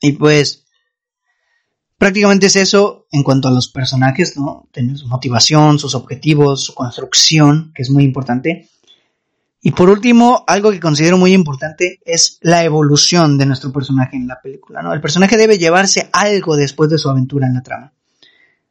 [0.00, 0.64] Y pues,
[1.96, 4.68] prácticamente es eso en cuanto a los personajes, ¿no?
[4.72, 8.68] Tener su motivación, sus objetivos, su construcción, que es muy importante.
[9.60, 14.28] Y por último, algo que considero muy importante es la evolución de nuestro personaje en
[14.28, 14.80] la película.
[14.92, 17.92] El personaje debe llevarse algo después de su aventura en la trama.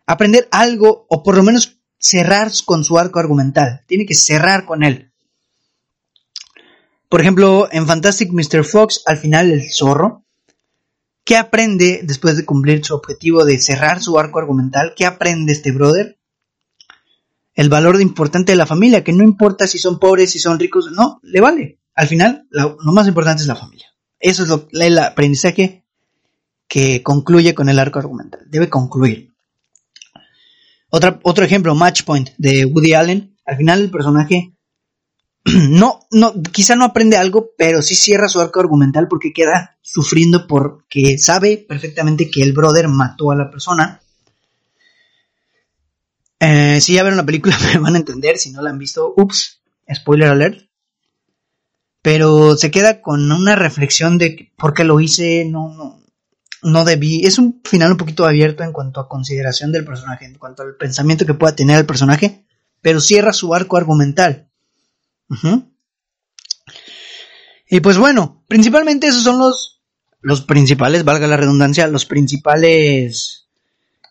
[0.06, 4.84] Aprender algo, o por lo menos cerrar con su arco argumental, tiene que cerrar con
[4.84, 5.12] él.
[7.10, 8.64] Por ejemplo, en Fantastic Mr.
[8.64, 10.24] Fox, al final el zorro,
[11.26, 14.94] ¿qué aprende después de cumplir su objetivo de cerrar su arco argumental?
[14.96, 16.17] ¿Qué aprende este brother?
[17.58, 20.92] El valor importante de la familia, que no importa si son pobres, si son ricos,
[20.92, 21.80] no, le vale.
[21.96, 23.88] Al final, lo, más importante es la familia.
[24.20, 25.84] Eso es lo, el aprendizaje
[26.68, 28.42] que concluye con el arco argumental.
[28.48, 29.34] Debe concluir
[30.90, 33.36] otro ejemplo, Match Point de Woody Allen.
[33.44, 34.54] Al final el personaje
[35.70, 40.46] no, no, quizá no aprende algo, pero sí cierra su arco argumental porque queda sufriendo
[40.48, 44.02] porque sabe perfectamente que el brother mató a la persona.
[46.40, 49.14] Eh, si ya vieron la película me van a entender, si no la han visto,
[49.16, 49.62] ups,
[49.94, 50.70] spoiler alert.
[52.02, 56.02] Pero se queda con una reflexión de por qué lo hice, no, no,
[56.64, 57.26] no debí.
[57.26, 60.76] Es un final un poquito abierto en cuanto a consideración del personaje, en cuanto al
[60.76, 62.46] pensamiento que pueda tener el personaje,
[62.82, 64.50] pero cierra su arco argumental.
[67.70, 69.82] Y pues bueno, principalmente esos son los,
[70.22, 73.47] los principales, valga la redundancia, los principales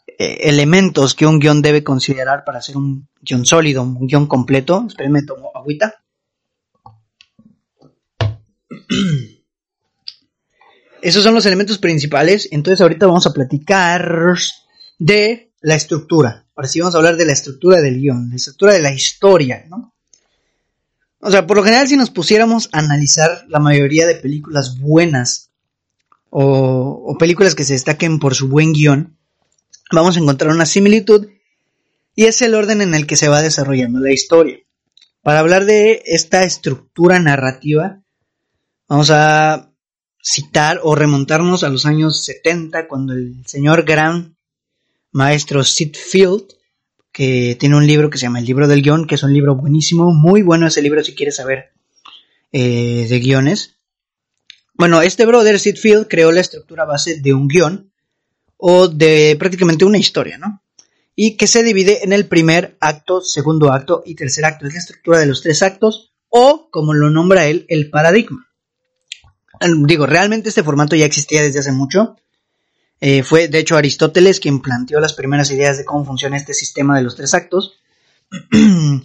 [0.07, 4.85] eh, elementos que un guion debe considerar para hacer un guion sólido, un guion completo.
[4.88, 5.95] Espérenme, tomo agüita.
[11.03, 12.49] Esos son los elementos principales.
[12.53, 14.35] Entonces ahorita vamos a platicar
[14.99, 16.47] de la estructura.
[16.55, 19.66] Ahora sí vamos a hablar de la estructura del guion, la estructura de la historia,
[19.69, 19.92] ¿no?
[21.21, 25.51] O sea, por lo general si nos pusiéramos a analizar la mayoría de películas buenas
[26.31, 29.15] o, o películas que se destaquen por su buen guion,
[29.90, 31.29] vamos a encontrar una similitud
[32.14, 34.59] y es el orden en el que se va desarrollando la historia.
[35.22, 38.01] Para hablar de esta estructura narrativa,
[38.88, 39.72] vamos a
[40.22, 44.37] citar o remontarnos a los años 70, cuando el señor gran
[45.12, 46.46] maestro Sid Field,
[47.12, 49.55] que tiene un libro que se llama El libro del guion, que es un libro
[49.55, 51.72] buenísimo, muy bueno ese libro si quieres saber
[52.53, 53.77] eh, de guiones.
[54.75, 57.92] Bueno, este brother Sid Field creó la estructura base de un guion
[58.57, 60.62] o de prácticamente una historia, ¿no?
[61.14, 64.66] Y que se divide en el primer acto, segundo acto y tercer acto.
[64.66, 68.47] Es la estructura de los tres actos o, como lo nombra él, el paradigma.
[69.87, 72.16] Digo, realmente este formato ya existía desde hace mucho.
[73.01, 76.97] Eh, fue, de hecho, Aristóteles quien planteó las primeras ideas de cómo funciona este sistema
[76.97, 77.79] de los tres actos.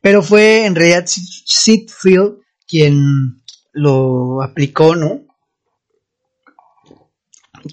[0.00, 5.22] Pero fue en realidad Sid Field quien lo aplicó, ¿no?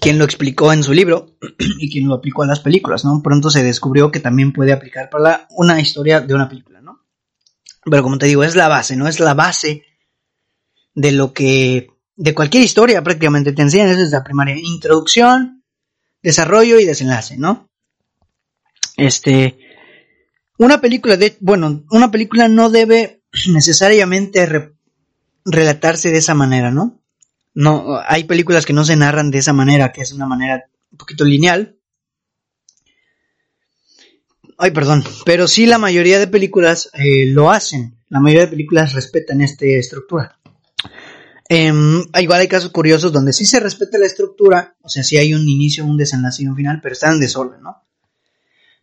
[0.00, 1.36] Quien lo explicó en su libro
[1.78, 3.20] y quien lo aplicó a las películas, ¿no?
[3.22, 7.00] Pronto se descubrió que también puede aplicar para una historia de una película, ¿no?
[7.84, 9.08] Pero como te digo, es la base, ¿no?
[9.08, 9.84] Es la base
[10.94, 14.56] de lo que de cualquier historia prácticamente te enseñan desde la primaria.
[14.56, 15.64] Introducción,
[16.22, 17.68] desarrollo y desenlace, ¿no?
[18.96, 19.58] Este,
[20.58, 24.72] una película de, bueno, una película no debe necesariamente
[25.44, 27.01] relatarse de esa manera, ¿no?
[27.54, 30.98] No, hay películas que no se narran de esa manera, que es una manera un
[30.98, 31.78] poquito lineal.
[34.58, 37.98] Ay, perdón, pero sí la mayoría de películas eh, lo hacen.
[38.08, 40.38] La mayoría de películas respetan esta estructura.
[41.48, 41.72] Eh,
[42.20, 45.46] igual hay casos curiosos donde sí se respeta la estructura, o sea, sí hay un
[45.48, 47.82] inicio, un desenlace y un final, pero están en desorden, ¿no?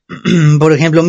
[0.60, 1.04] Por ejemplo,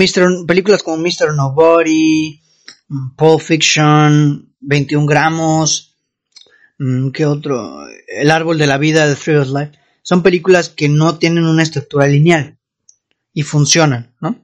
[0.46, 1.34] películas como Mr.
[1.34, 2.40] Nobody,
[2.88, 5.89] mm, Pulp Fiction, 21 gramos,
[7.12, 7.86] ¿qué otro?
[8.08, 9.72] El árbol de la vida de Three of Life.
[10.02, 12.58] Son películas que no tienen una estructura lineal
[13.32, 14.42] y funcionan, ¿no?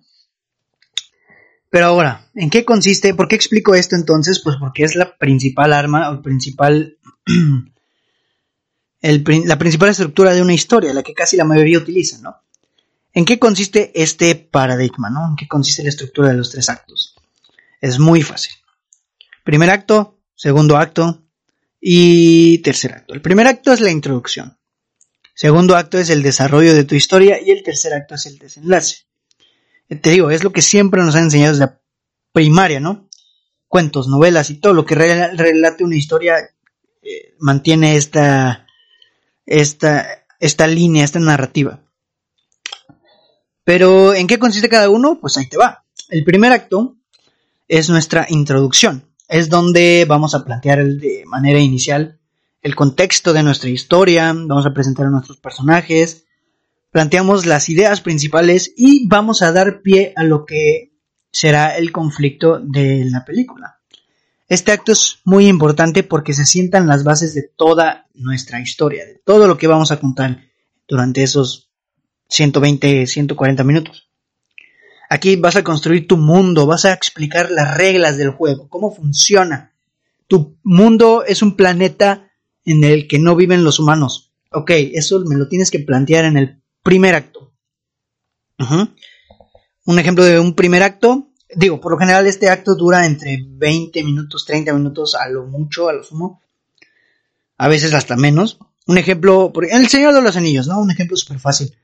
[1.70, 3.14] Pero ahora, ¿en qué consiste?
[3.14, 4.40] ¿Por qué explico esto entonces?
[4.40, 6.98] Pues porque es la principal arma, o principal,
[9.00, 12.36] la principal estructura de una historia, la que casi la mayoría utiliza, ¿no?
[13.12, 15.26] ¿En qué consiste este paradigma, ¿no?
[15.30, 17.16] ¿En qué consiste la estructura de los tres actos?
[17.80, 18.52] Es muy fácil.
[19.42, 21.25] Primer acto, segundo acto
[21.88, 23.14] y tercer acto.
[23.14, 24.58] El primer acto es la introducción.
[25.34, 29.06] Segundo acto es el desarrollo de tu historia y el tercer acto es el desenlace
[29.88, 31.80] te digo, es lo que siempre nos han enseñado desde la
[32.32, 33.08] primaria, ¿no?
[33.68, 36.36] Cuentos, novelas y todo lo que relate una historia
[37.02, 38.66] eh, mantiene esta,
[39.44, 41.82] esta, esta línea, esta narrativa.
[43.64, 45.18] Pero, ¿en qué consiste cada uno?
[45.20, 45.84] Pues ahí te va.
[46.08, 46.96] El primer acto
[47.68, 49.04] es nuestra introducción.
[49.28, 52.18] Es donde vamos a plantear de manera inicial
[52.62, 56.24] el contexto de nuestra historia, vamos a presentar a nuestros personajes,
[56.90, 60.92] planteamos las ideas principales y vamos a dar pie a lo que
[61.30, 63.80] será el conflicto de la película.
[64.48, 69.20] Este acto es muy importante porque se sientan las bases de toda nuestra historia, de
[69.24, 70.44] todo lo que vamos a contar
[70.88, 71.70] durante esos
[72.28, 74.05] 120, 140 minutos.
[75.08, 79.72] Aquí vas a construir tu mundo, vas a explicar las reglas del juego, cómo funciona.
[80.26, 82.30] Tu mundo es un planeta
[82.64, 84.32] en el que no viven los humanos.
[84.50, 87.52] Ok, eso me lo tienes que plantear en el primer acto.
[89.84, 91.28] Un ejemplo de un primer acto.
[91.54, 95.88] Digo, por lo general este acto dura entre 20 minutos, 30 minutos, a lo mucho,
[95.88, 96.42] a lo sumo.
[97.56, 98.58] A veces hasta menos.
[98.86, 100.80] Un ejemplo, El Señor de los Anillos, ¿no?
[100.80, 101.76] Un ejemplo súper fácil.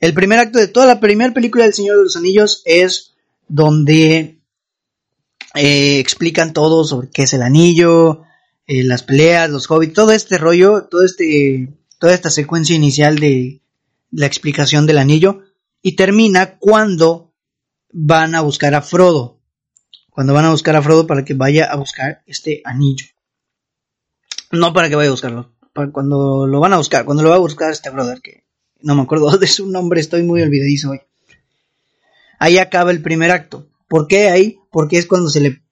[0.00, 3.14] El primer acto de toda la primera película del Señor de los Anillos es
[3.48, 4.40] donde
[5.54, 8.22] eh, explican todo sobre qué es el anillo,
[8.66, 13.62] eh, las peleas, los hobbits, todo este rollo, este, toda esta secuencia inicial de,
[14.10, 15.42] la explicación del anillo
[15.82, 17.34] y termina cuando
[17.92, 19.40] van a buscar a Frodo.
[20.10, 23.06] Cuando van a buscar a Frodo para que vaya a buscar este anillo.
[24.50, 25.52] No para que vaya a buscarlo.
[25.74, 27.04] Para cuando lo van a buscar.
[27.04, 28.45] Cuando lo va a buscar este brother que
[28.80, 30.00] no me acuerdo de su nombre.
[30.00, 31.00] Estoy muy olvidadizo hoy.
[32.38, 33.68] Ahí acaba el primer acto.
[33.88, 34.58] ¿Por qué ahí?
[34.70, 35.62] Porque es cuando se le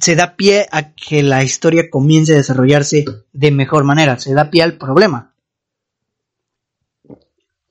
[0.00, 4.18] se da pie a que la historia comience a desarrollarse de mejor manera.
[4.18, 5.34] Se da pie al problema.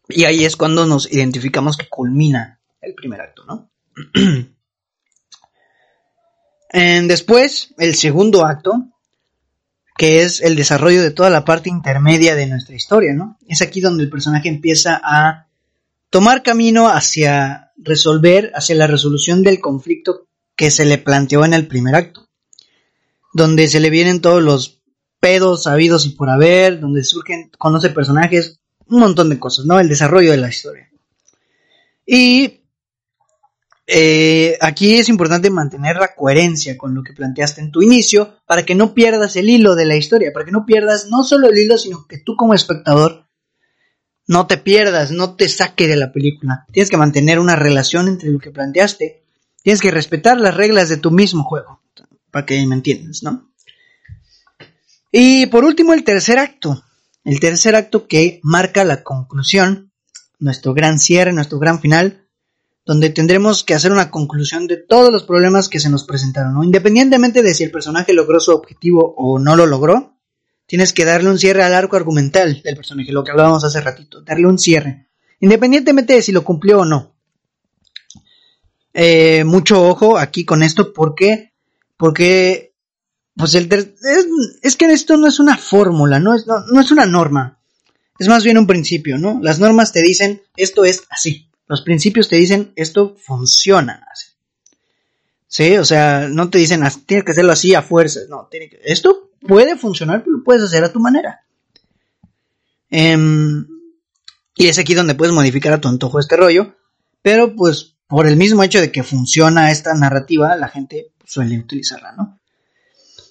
[0.07, 3.69] Y ahí es cuando nos identificamos que culmina el primer acto, ¿no?
[7.07, 8.92] después, el segundo acto,
[9.97, 13.37] que es el desarrollo de toda la parte intermedia de nuestra historia, ¿no?
[13.47, 15.47] Es aquí donde el personaje empieza a
[16.09, 21.67] tomar camino hacia resolver, hacia la resolución del conflicto que se le planteó en el
[21.67, 22.29] primer acto,
[23.33, 24.81] donde se le vienen todos los
[25.19, 29.79] pedos sabidos y por haber, donde surgen, conoce personajes, un montón de cosas, ¿no?
[29.79, 30.89] El desarrollo de la historia.
[32.05, 32.62] Y
[33.95, 38.65] eh, aquí es importante mantener la coherencia con lo que planteaste en tu inicio para
[38.65, 41.59] que no pierdas el hilo de la historia, para que no pierdas no solo el
[41.59, 43.27] hilo, sino que tú como espectador
[44.25, 46.65] no te pierdas, no te saque de la película.
[46.71, 49.25] Tienes que mantener una relación entre lo que planteaste,
[49.61, 51.79] tienes que respetar las reglas de tu mismo juego,
[52.31, 53.53] para que me entiendas, ¿no?
[55.11, 56.83] Y por último, el tercer acto.
[57.23, 59.91] El tercer acto que marca la conclusión,
[60.39, 62.22] nuestro gran cierre, nuestro gran final,
[62.85, 66.63] donde tendremos que hacer una conclusión de todos los problemas que se nos presentaron, ¿no?
[66.63, 70.17] Independientemente de si el personaje logró su objetivo o no lo logró,
[70.65, 74.21] tienes que darle un cierre al arco argumental del personaje, lo que hablábamos hace ratito,
[74.21, 75.07] darle un cierre,
[75.39, 77.15] independientemente de si lo cumplió o no.
[78.93, 81.53] Eh, mucho ojo aquí con esto, ¿por qué?
[81.95, 82.75] Porque,
[83.35, 83.69] pues el
[84.61, 87.59] es, que esto no es una fórmula, no es, no es una norma,
[88.19, 89.39] es más bien un principio, ¿no?
[89.41, 94.27] Las normas te dicen, esto es así los principios te dicen esto funciona así.
[95.47, 98.27] Sí, o sea, no te dicen tienes que hacerlo así a fuerzas.
[98.27, 101.45] No, tiene que, esto puede funcionar, pero lo puedes hacer a tu manera.
[102.89, 103.67] Em,
[104.55, 106.75] y es aquí donde puedes modificar a tu antojo este rollo.
[107.21, 112.13] Pero pues por el mismo hecho de que funciona esta narrativa, la gente suele utilizarla,
[112.13, 112.39] ¿no?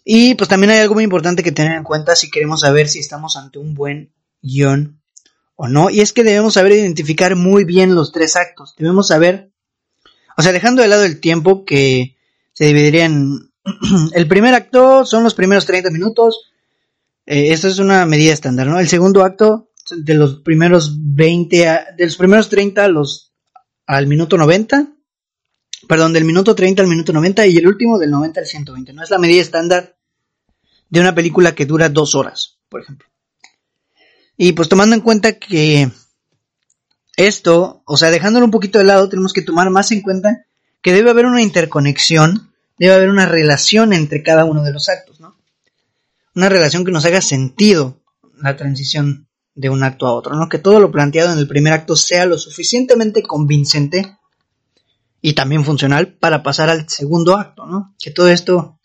[0.05, 2.99] Y pues también hay algo muy importante que tener en cuenta si queremos saber si
[2.99, 5.02] estamos ante un buen guion
[5.57, 5.91] o no.
[5.91, 8.75] Y es que debemos saber identificar muy bien los tres actos.
[8.77, 9.53] Debemos saber,
[10.37, 12.17] o sea, dejando de lado el tiempo que
[12.53, 13.53] se dividiría en...
[14.15, 16.53] el primer acto son los primeros 30 minutos.
[17.27, 18.81] Eh, es una medida estándar, ¿no?
[18.81, 21.57] El segundo acto, de los primeros 20,
[21.97, 23.33] de los primeros 30 los,
[23.87, 24.89] al minuto 90.
[25.89, 29.03] Perdón, del minuto 30 al minuto 90 y el último del 90 al 120, ¿no?
[29.03, 29.97] Es la medida estándar
[30.89, 33.09] de una película que dura dos horas, por ejemplo.
[34.37, 35.91] Y pues tomando en cuenta que
[37.17, 40.47] esto, o sea, dejándolo un poquito de lado, tenemos que tomar más en cuenta
[40.81, 45.21] que debe haber una interconexión, debe haber una relación entre cada uno de los actos,
[45.21, 45.37] ¿no?
[46.35, 48.01] Una relación que nos haga sentido
[48.39, 50.49] la transición de un acto a otro, ¿no?
[50.49, 54.17] Que todo lo planteado en el primer acto sea lo suficientemente convincente
[55.21, 57.95] y también funcional para pasar al segundo acto, ¿no?
[58.03, 58.79] Que todo esto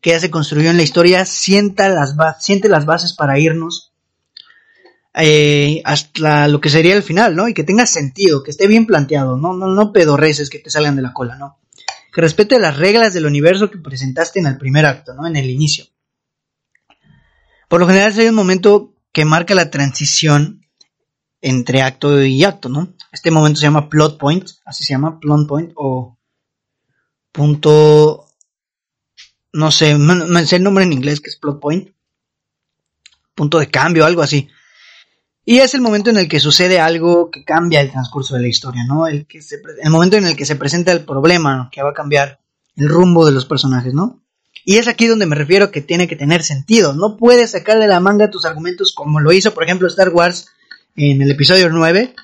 [0.00, 3.93] que ya se construyó en la historia sienta las siente las bases para irnos
[5.16, 7.48] eh, hasta lo que sería el final, ¿no?
[7.48, 10.96] Y que tenga sentido, que esté bien planteado, no, no, no pedorreces que te salgan
[10.96, 11.60] de la cola, ¿no?
[12.12, 15.26] Que respete las reglas del universo que presentaste en el primer acto, ¿no?
[15.26, 15.86] En el inicio.
[17.68, 20.66] Por lo general hay un momento que marca la transición
[21.40, 22.94] entre acto y acto, ¿no?
[23.12, 26.18] Este momento se llama plot point, así se llama, plot point o
[27.30, 28.26] punto,
[29.52, 31.90] no sé, me sé el nombre en inglés que es plot point,
[33.34, 34.48] punto de cambio, algo así.
[35.44, 38.48] Y es el momento en el que sucede algo que cambia el transcurso de la
[38.48, 39.06] historia, ¿no?
[39.06, 39.40] El, que
[39.82, 42.40] el momento en el que se presenta el problema que va a cambiar
[42.76, 44.22] el rumbo de los personajes, ¿no?
[44.64, 46.94] Y es aquí donde me refiero que tiene que tener sentido.
[46.94, 50.48] No puedes sacar de la manga tus argumentos como lo hizo, por ejemplo, Star Wars
[50.96, 52.14] en el episodio 9.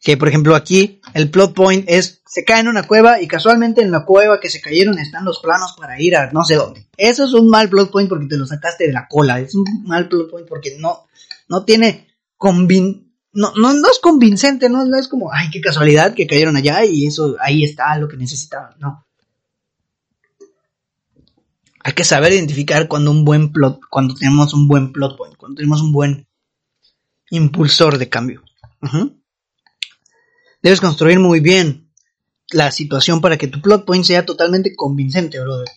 [0.00, 3.82] Que, por ejemplo, aquí el plot point es, se cae en una cueva y casualmente
[3.82, 6.86] en la cueva que se cayeron están los planos para ir a no sé dónde.
[6.96, 9.40] Eso es un mal plot point porque te lo sacaste de la cola.
[9.40, 11.06] Es un mal plot point porque no,
[11.50, 14.82] no tiene convin no, no, no es convincente, ¿no?
[14.96, 18.74] es como, ay, qué casualidad que cayeron allá y eso ahí está lo que necesitaban,
[18.78, 19.06] no.
[21.82, 25.56] Hay que saber identificar cuando un buen plot, cuando tenemos un buen plot point, cuando
[25.56, 26.26] tenemos un buen
[27.30, 28.42] impulsor de cambio.
[30.62, 31.90] Debes construir muy bien
[32.50, 35.68] la situación para que tu plot point sea totalmente convincente, brother.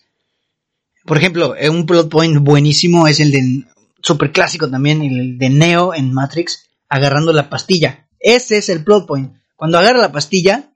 [1.05, 3.65] Por ejemplo, un plot point buenísimo es el de
[4.03, 8.07] super clásico también, el de Neo en Matrix, agarrando la pastilla.
[8.19, 9.33] Ese es el plot point.
[9.55, 10.71] Cuando agarra la pastilla,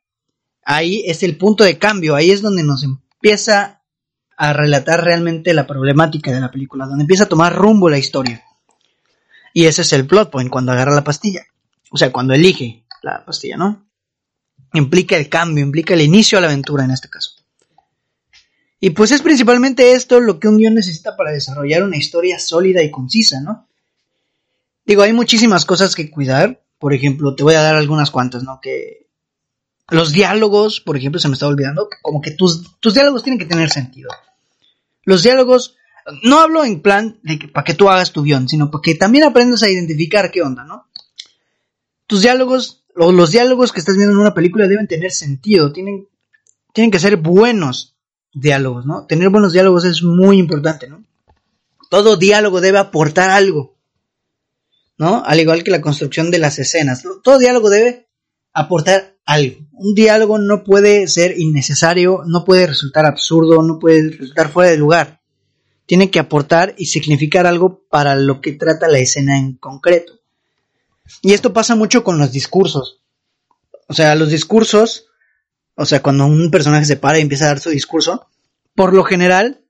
[0.64, 3.84] ahí es el punto de cambio, ahí es donde nos empieza
[4.38, 8.44] a relatar realmente la problemática de la película, donde empieza a tomar rumbo la historia.
[9.54, 11.42] Y ese es el plot point, cuando agarra la pastilla.
[11.92, 13.88] O sea, cuando elige la pastilla, ¿no?
[14.74, 17.37] Implica el cambio, implica el inicio a la aventura en este caso.
[18.80, 22.84] Y pues es principalmente esto lo que un guion necesita para desarrollar una historia sólida
[22.84, 23.68] y concisa, ¿no?
[24.86, 28.62] Digo, hay muchísimas cosas que cuidar, por ejemplo, te voy a dar algunas cuantas, ¿no?
[28.62, 29.08] Que
[29.90, 33.46] los diálogos, por ejemplo, se me está olvidando, como que tus, tus diálogos tienen que
[33.46, 34.10] tener sentido.
[35.04, 35.76] Los diálogos,
[36.24, 38.96] no hablo en plan de que, para que tú hagas tu guion, sino para que
[38.96, 40.88] también aprendas a identificar qué onda, ¿no?
[42.06, 46.08] Tus diálogos, o los diálogos que estás viendo en una película deben tener sentido, tienen,
[46.74, 47.97] tienen que ser buenos
[48.40, 49.06] diálogos, ¿no?
[49.06, 51.04] Tener buenos diálogos es muy importante, ¿no?
[51.90, 53.76] Todo diálogo debe aportar algo,
[54.98, 55.24] ¿no?
[55.26, 57.04] Al igual que la construcción de las escenas.
[57.24, 58.08] Todo diálogo debe
[58.54, 59.58] aportar algo.
[59.74, 64.78] Un diálogo no puede ser innecesario, no puede resultar absurdo, no puede resultar fuera de
[64.78, 65.22] lugar.
[65.86, 70.14] Tiene que aportar y significar algo para lo que trata la escena en concreto.
[71.22, 73.02] Y esto pasa mucho con los discursos.
[73.88, 75.06] O sea, los discursos,
[75.78, 78.28] o sea, cuando un personaje se para y empieza a dar su discurso,
[78.76, 79.62] por lo general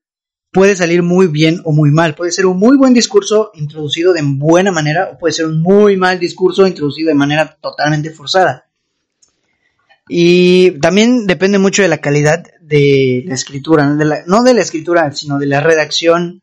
[0.53, 2.15] puede salir muy bien o muy mal.
[2.15, 5.97] Puede ser un muy buen discurso introducido de buena manera o puede ser un muy
[5.97, 8.69] mal discurso introducido de manera totalmente forzada.
[10.07, 15.11] Y también depende mucho de la calidad de la escritura, no de la, no escritura,
[15.11, 16.41] sino de la redacción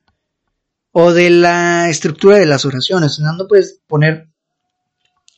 [0.93, 3.19] o de la estructura de las oraciones.
[3.19, 4.29] No, puedes poner,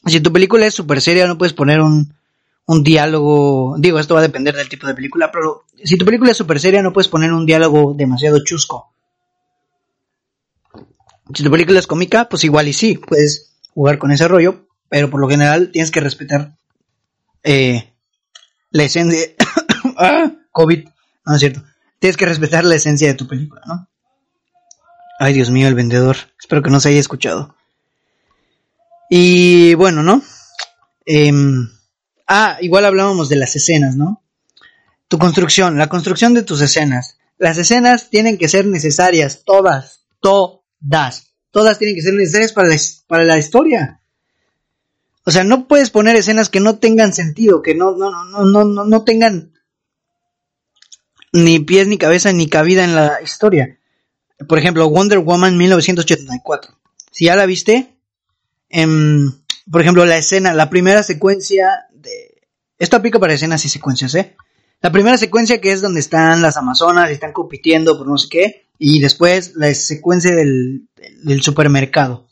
[0.04, 2.15] si tu película es súper seria, no puedes poner un,
[2.66, 6.32] un diálogo, digo, esto va a depender del tipo de película, pero si tu película
[6.32, 8.92] es súper seria, no puedes poner un diálogo demasiado chusco.
[11.32, 15.10] Si tu película es cómica, pues igual y sí, puedes jugar con ese rollo, pero
[15.10, 16.56] por lo general tienes que respetar
[17.44, 17.92] eh,
[18.70, 19.28] la esencia.
[19.98, 20.88] ah, COVID,
[21.24, 21.62] no es cierto.
[22.00, 23.88] Tienes que respetar la esencia de tu película, ¿no?
[25.18, 26.16] Ay, Dios mío, el vendedor.
[26.38, 27.54] Espero que no se haya escuchado.
[29.08, 30.22] Y bueno, ¿no?
[31.06, 31.32] Eh,
[32.26, 34.22] Ah, igual hablábamos de las escenas, ¿no?
[35.08, 37.18] Tu construcción, la construcción de tus escenas.
[37.38, 41.32] Las escenas tienen que ser necesarias, todas, todas.
[41.50, 44.00] Todas tienen que ser necesarias para la, historia.
[45.24, 48.64] O sea, no puedes poner escenas que no tengan sentido, que no, no, no, no,
[48.64, 49.52] no, no tengan
[51.32, 53.78] ni pies, ni cabeza, ni cabida en la historia.
[54.48, 56.78] Por ejemplo, Wonder Woman 1984.
[57.10, 57.96] Si ya la viste,
[58.68, 59.32] em,
[59.70, 61.85] por ejemplo, la escena, la primera secuencia
[62.78, 64.36] esto aplica para escenas y secuencias, ¿eh?
[64.82, 68.28] La primera secuencia que es donde están las Amazonas y están compitiendo por no sé
[68.30, 68.66] qué.
[68.78, 70.88] Y después la secuencia del,
[71.24, 72.28] del supermercado.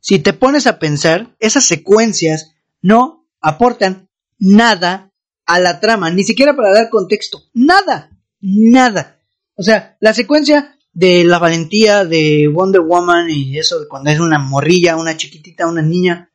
[0.00, 4.08] Si te pones a pensar, esas secuencias no aportan
[4.38, 5.12] nada
[5.46, 7.42] a la trama, ni siquiera para dar contexto.
[7.54, 8.10] Nada,
[8.40, 9.18] nada.
[9.54, 14.38] O sea, la secuencia de la valentía de Wonder Woman y eso cuando es una
[14.38, 16.30] morrilla, una chiquitita, una niña,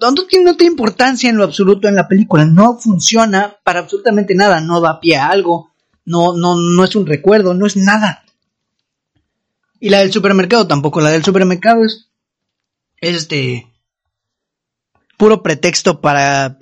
[0.00, 2.44] no, tiene, importancia en lo absoluto en la película.
[2.44, 4.60] No funciona para absolutamente nada.
[4.60, 5.70] No da pie a algo.
[6.04, 7.54] No, no, no es un recuerdo.
[7.54, 8.24] No es nada.
[9.78, 11.00] Y la del supermercado tampoco.
[11.00, 12.08] La del supermercado es.
[13.00, 13.66] este.
[15.16, 16.58] Puro pretexto para.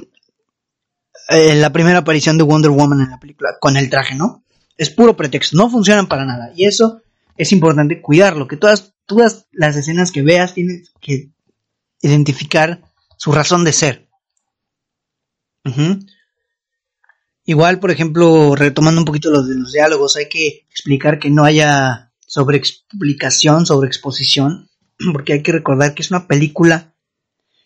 [1.31, 3.57] Eh, la primera aparición de Wonder Woman en la película.
[3.61, 4.45] Con el traje, ¿no?
[4.77, 5.57] Es puro pretexto.
[5.57, 6.53] No funcionan para nada.
[6.55, 7.03] Y eso
[7.37, 8.47] es importante cuidarlo.
[8.47, 11.31] Que todas, todas las escenas que veas tienes que
[12.01, 12.88] identificar
[13.19, 14.09] su razón de ser.
[17.45, 21.45] Igual, por ejemplo, retomando un poquito los de los diálogos, hay que explicar que no
[21.45, 24.71] haya sobreexplicación, sobreexposición,
[25.13, 26.95] porque hay que recordar que es una película,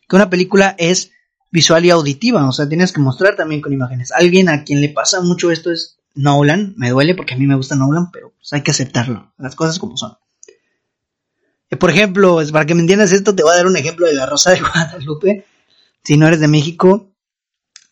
[0.08, 1.12] que una película es
[1.50, 4.10] visual y auditiva, o sea, tienes que mostrar también con imágenes.
[4.10, 7.56] Alguien a quien le pasa mucho esto es Nolan, me duele porque a mí me
[7.56, 10.16] gusta Nolan, pero pues hay que aceptarlo, las cosas como son.
[11.78, 14.26] Por ejemplo, para que me entiendas esto, te voy a dar un ejemplo de La
[14.26, 15.46] Rosa de Guadalupe.
[16.04, 17.12] Si no eres de México,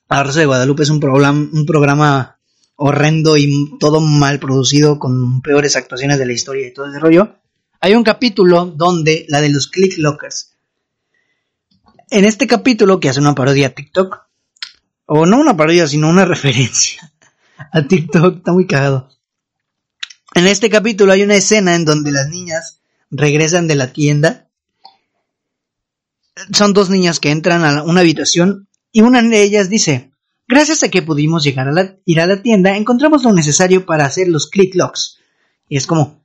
[0.08, 2.38] La Rosa de Guadalupe es un, un programa
[2.76, 7.36] horrendo y todo mal producido, con peores actuaciones de la historia y todo ese rollo.
[7.80, 10.56] Hay un capítulo donde, la de los click lockers.
[12.10, 14.20] En este capítulo, que hace una parodia a TikTok,
[15.06, 17.12] o no una parodia, sino una referencia
[17.72, 19.10] a TikTok, está muy cagado.
[20.34, 22.79] En este capítulo hay una escena en donde las niñas
[23.10, 24.48] regresan de la tienda.
[26.52, 30.10] Son dos niñas que entran a una habitación y una de ellas dice,
[30.48, 34.04] gracias a que pudimos llegar a la, ir a la tienda, encontramos lo necesario para
[34.04, 35.18] hacer los click locks.
[35.68, 36.24] Y es como,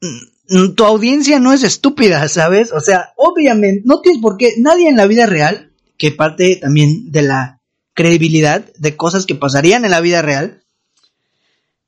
[0.00, 2.72] mm, tu audiencia no es estúpida, ¿sabes?
[2.72, 7.10] O sea, obviamente, no tienes por qué, nadie en la vida real, que parte también
[7.10, 7.60] de la
[7.94, 10.62] credibilidad de cosas que pasarían en la vida real,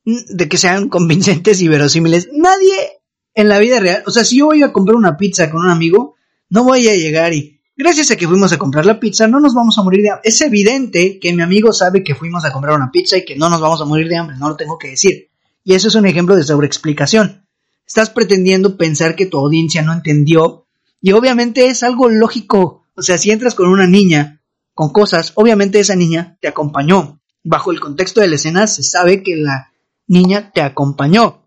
[0.05, 2.98] de que sean convincentes y verosímiles, nadie
[3.39, 5.71] en la vida real, o sea, si yo voy a comprar una pizza con un
[5.71, 6.17] amigo,
[6.51, 9.55] no voy a llegar y gracias a que fuimos a comprar la pizza no nos
[9.55, 10.29] vamos a morir de hambre.
[10.29, 13.49] Es evidente que mi amigo sabe que fuimos a comprar una pizza y que no
[13.49, 15.29] nos vamos a morir de hambre, no lo tengo que decir.
[15.63, 17.47] Y eso es un ejemplo de sobreexplicación.
[17.87, 20.67] Estás pretendiendo pensar que tu audiencia no entendió
[21.01, 22.83] y obviamente es algo lógico.
[22.97, 24.41] O sea, si entras con una niña
[24.75, 27.21] con cosas, obviamente esa niña te acompañó.
[27.45, 29.71] Bajo el contexto de la escena se sabe que la
[30.09, 31.38] niña te acompañó.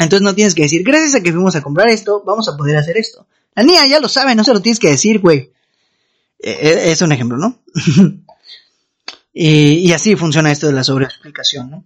[0.00, 2.74] Entonces no tienes que decir, gracias a que fuimos a comprar esto, vamos a poder
[2.78, 3.26] hacer esto.
[3.54, 5.52] La niña ya lo sabe, no se lo tienes que decir, güey.
[6.38, 7.62] E, e, es un ejemplo, ¿no?
[9.34, 11.84] y, así funciona esto de la sobreexplicación, ¿no?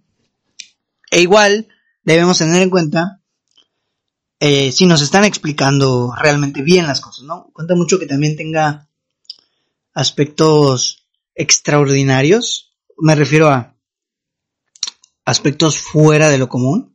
[1.11, 1.67] E igual
[2.03, 3.19] debemos tener en cuenta
[4.39, 7.49] eh, si nos están explicando realmente bien las cosas, ¿no?
[7.51, 8.87] Cuenta mucho que también tenga
[9.93, 11.05] aspectos
[11.35, 12.77] extraordinarios.
[12.97, 13.75] Me refiero a
[15.25, 16.94] aspectos fuera de lo común.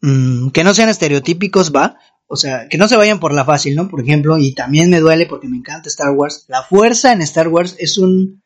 [0.00, 1.98] Mm, que no sean estereotípicos, va.
[2.28, 3.88] O sea, que no se vayan por la fácil, ¿no?
[3.88, 6.44] Por ejemplo, y también me duele porque me encanta Star Wars.
[6.48, 8.42] La fuerza en Star Wars es un...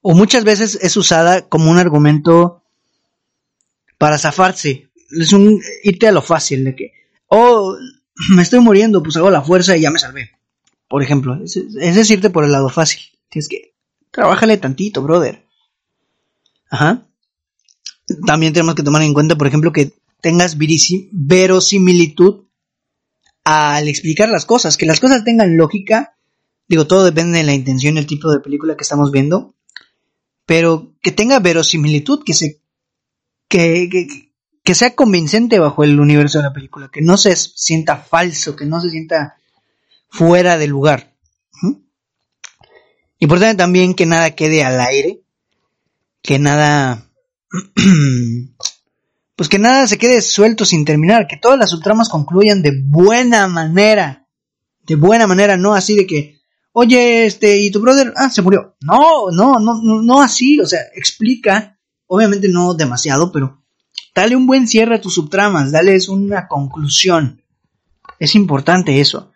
[0.00, 2.62] o muchas veces es usada como un argumento
[3.98, 4.90] para zafarse.
[5.10, 6.92] Es un irte a lo fácil de que,
[7.26, 7.76] oh,
[8.34, 10.30] me estoy muriendo, pues hago la fuerza y ya me salvé.
[10.88, 13.00] Por ejemplo, es, es irte por el lado fácil.
[13.28, 13.74] Tienes que,
[14.10, 15.44] trabájale tantito, brother.
[16.70, 17.02] Ajá.
[18.26, 20.56] También tenemos que tomar en cuenta, por ejemplo, que tengas
[21.12, 22.44] verosimilitud
[23.44, 26.16] al explicar las cosas, que las cosas tengan lógica.
[26.68, 29.54] Digo, todo depende de la intención y el tipo de película que estamos viendo,
[30.44, 32.60] pero que tenga verosimilitud, que se
[33.48, 33.88] que,
[34.62, 38.66] que, sea convincente bajo el universo de la película, que no se sienta falso, que
[38.66, 39.38] no se sienta
[40.10, 41.14] fuera de lugar.
[43.20, 45.22] Importante también que nada quede al aire,
[46.22, 47.10] que nada
[49.38, 53.46] pues que nada se quede suelto sin terminar, que todas las subtramas concluyan de buena
[53.46, 54.26] manera.
[54.84, 56.40] De buena manera, no así de que,
[56.72, 58.74] oye, este, y tu brother, ah, se murió.
[58.80, 61.78] No, no, no, no, así, o sea, explica,
[62.08, 63.62] obviamente no demasiado, pero
[64.12, 67.40] dale un buen cierre a tus subtramas, dales una conclusión.
[68.18, 69.30] Es importante eso.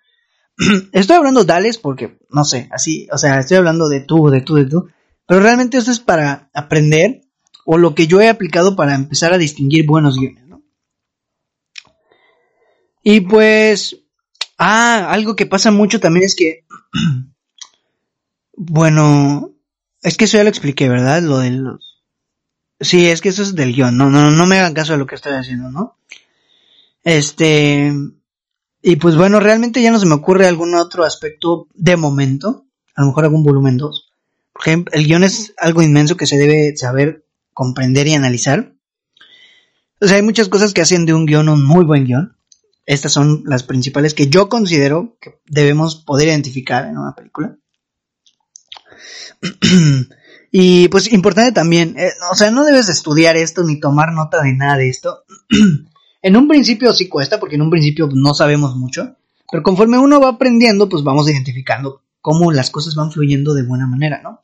[0.93, 4.57] estoy hablando dales porque, no sé, así, o sea, estoy hablando de tú, de tú,
[4.57, 4.89] de tú,
[5.29, 7.22] pero realmente esto es para aprender
[7.65, 10.63] o lo que yo he aplicado para empezar a distinguir buenos guiones, ¿no?
[13.03, 13.99] Y pues,
[14.59, 16.65] ah, algo que pasa mucho también es que,
[18.57, 19.51] bueno,
[20.03, 21.23] es que eso ya lo expliqué, ¿verdad?
[21.23, 22.01] Lo de los...
[22.81, 25.07] Sí, es que eso es del guion, no, no, no me hagan caso de lo
[25.07, 25.97] que estoy haciendo, ¿no?
[27.05, 27.93] Este...
[28.85, 33.03] Y pues bueno, realmente ya no se me ocurre algún otro aspecto de momento, a
[33.03, 34.11] lo mejor algún volumen 2.
[34.53, 38.75] Por ejemplo, el guion es algo inmenso que se debe saber comprender y analizar.
[40.01, 42.37] O sea, hay muchas cosas que hacen de un guion un muy buen guion.
[42.85, 47.57] Estas son las principales que yo considero que debemos poder identificar en una película.
[50.51, 54.53] y pues importante también, eh, o sea, no debes estudiar esto ni tomar nota de
[54.55, 55.25] nada de esto.
[56.23, 59.17] en un principio sí cuesta, porque en un principio no sabemos mucho,
[59.51, 63.87] pero conforme uno va aprendiendo, pues vamos identificando cómo las cosas van fluyendo de buena
[63.87, 64.43] manera, ¿no?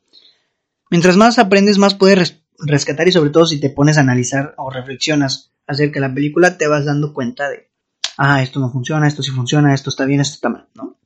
[0.91, 4.69] Mientras más aprendes, más puedes rescatar y sobre todo si te pones a analizar o
[4.69, 7.69] reflexionas acerca de la película, te vas dando cuenta de,
[8.17, 10.97] ah, esto no funciona, esto sí funciona, esto está bien, esto está mal, ¿no?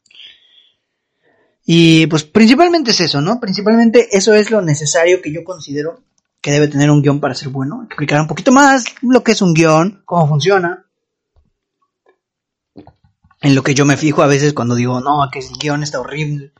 [1.66, 3.40] Y pues principalmente es eso, ¿no?
[3.40, 6.02] Principalmente eso es lo necesario que yo considero
[6.42, 7.84] que debe tener un guion para ser bueno.
[7.86, 10.86] Explicar un poquito más lo que es un guion, cómo funciona.
[13.42, 16.02] En lo que yo me fijo a veces cuando digo, no, que el guion está
[16.02, 16.52] horrible.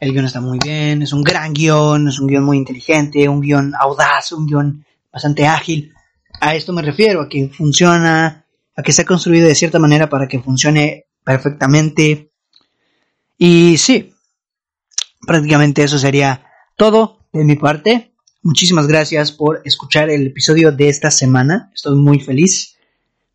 [0.00, 3.40] El guion está muy bien, es un gran guion, es un guion muy inteligente, un
[3.40, 5.94] guion audaz, un guion bastante ágil.
[6.40, 10.08] A esto me refiero, a que funciona, a que se ha construido de cierta manera
[10.08, 12.30] para que funcione perfectamente.
[13.38, 14.14] Y sí,
[15.26, 16.44] prácticamente eso sería
[16.76, 18.12] todo de mi parte.
[18.42, 21.70] Muchísimas gracias por escuchar el episodio de esta semana.
[21.74, 22.76] Estoy muy feliz.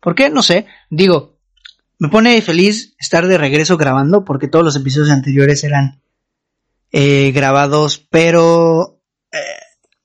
[0.00, 0.30] ¿Por qué?
[0.30, 0.66] No sé.
[0.90, 1.38] Digo,
[1.98, 6.01] me pone feliz estar de regreso grabando porque todos los episodios anteriores eran
[6.92, 9.00] eh, grabados pero
[9.32, 9.38] eh,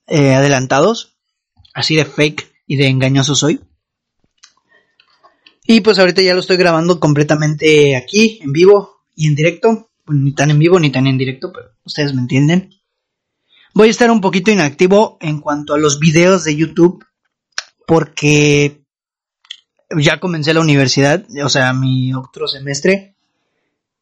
[0.07, 1.17] eh, adelantados.
[1.73, 3.61] Así de fake y de engañoso soy.
[5.65, 9.89] Y pues ahorita ya lo estoy grabando completamente aquí, en vivo y en directo.
[10.07, 12.73] ni tan en vivo ni tan en directo, pero ustedes me entienden.
[13.73, 17.05] Voy a estar un poquito inactivo en cuanto a los videos de YouTube
[17.85, 18.81] porque
[19.97, 23.16] ya comencé la universidad, o sea, mi otro semestre.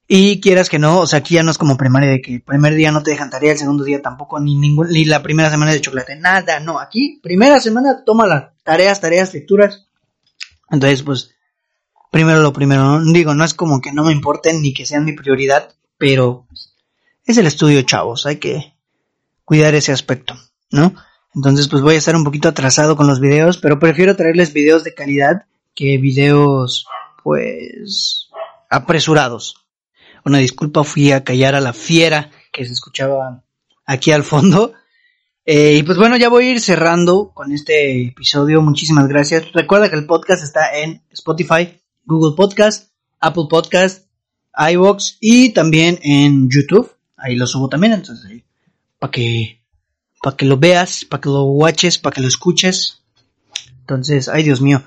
[0.07, 2.41] Y quieras que no, o sea, aquí ya no es como primaria de que el
[2.41, 5.49] primer día no te dejan tarea, el segundo día tampoco, ni ningún, ni la primera
[5.49, 9.87] semana de chocolate, nada, no, aquí, primera semana, toma las tareas, tareas, lecturas.
[10.69, 11.31] Entonces, pues,
[12.11, 13.13] primero lo primero, ¿no?
[13.13, 16.45] digo, no es como que no me importen ni que sean mi prioridad, pero
[17.25, 18.75] es el estudio, chavos, hay que
[19.43, 20.35] cuidar ese aspecto,
[20.69, 20.93] ¿no?
[21.33, 24.83] Entonces, pues voy a estar un poquito atrasado con los videos, pero prefiero traerles videos
[24.83, 26.85] de calidad que videos,
[27.23, 28.29] pues,
[28.69, 29.64] apresurados.
[30.25, 33.43] Una disculpa, fui a callar a la fiera que se escuchaba
[33.85, 34.73] aquí al fondo.
[35.45, 38.61] Eh, y pues bueno, ya voy a ir cerrando con este episodio.
[38.61, 39.51] Muchísimas gracias.
[39.53, 44.07] Recuerda que el podcast está en Spotify, Google Podcast, Apple Podcast,
[44.57, 46.91] iVoox y también en YouTube.
[47.15, 48.43] Ahí lo subo también, entonces
[48.99, 49.61] para que
[50.37, 53.03] que lo veas, para que lo watches, para que lo escuches.
[53.81, 54.81] Entonces, ay Dios mío,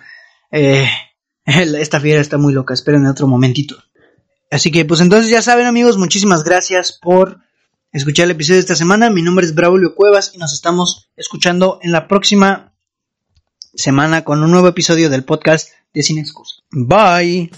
[0.51, 0.89] eh,
[1.45, 2.74] esta fiera está muy loca.
[2.74, 3.76] Esperen otro momentito.
[4.51, 7.41] Así que pues entonces ya saben amigos, muchísimas gracias por
[7.93, 9.11] escuchar el episodio de esta semana.
[9.11, 12.73] Mi nombre es Braulio Cuevas y nos estamos escuchando en la próxima
[13.75, 16.63] semana con un nuevo episodio del podcast de Sin Excusa.
[16.71, 17.51] Bye.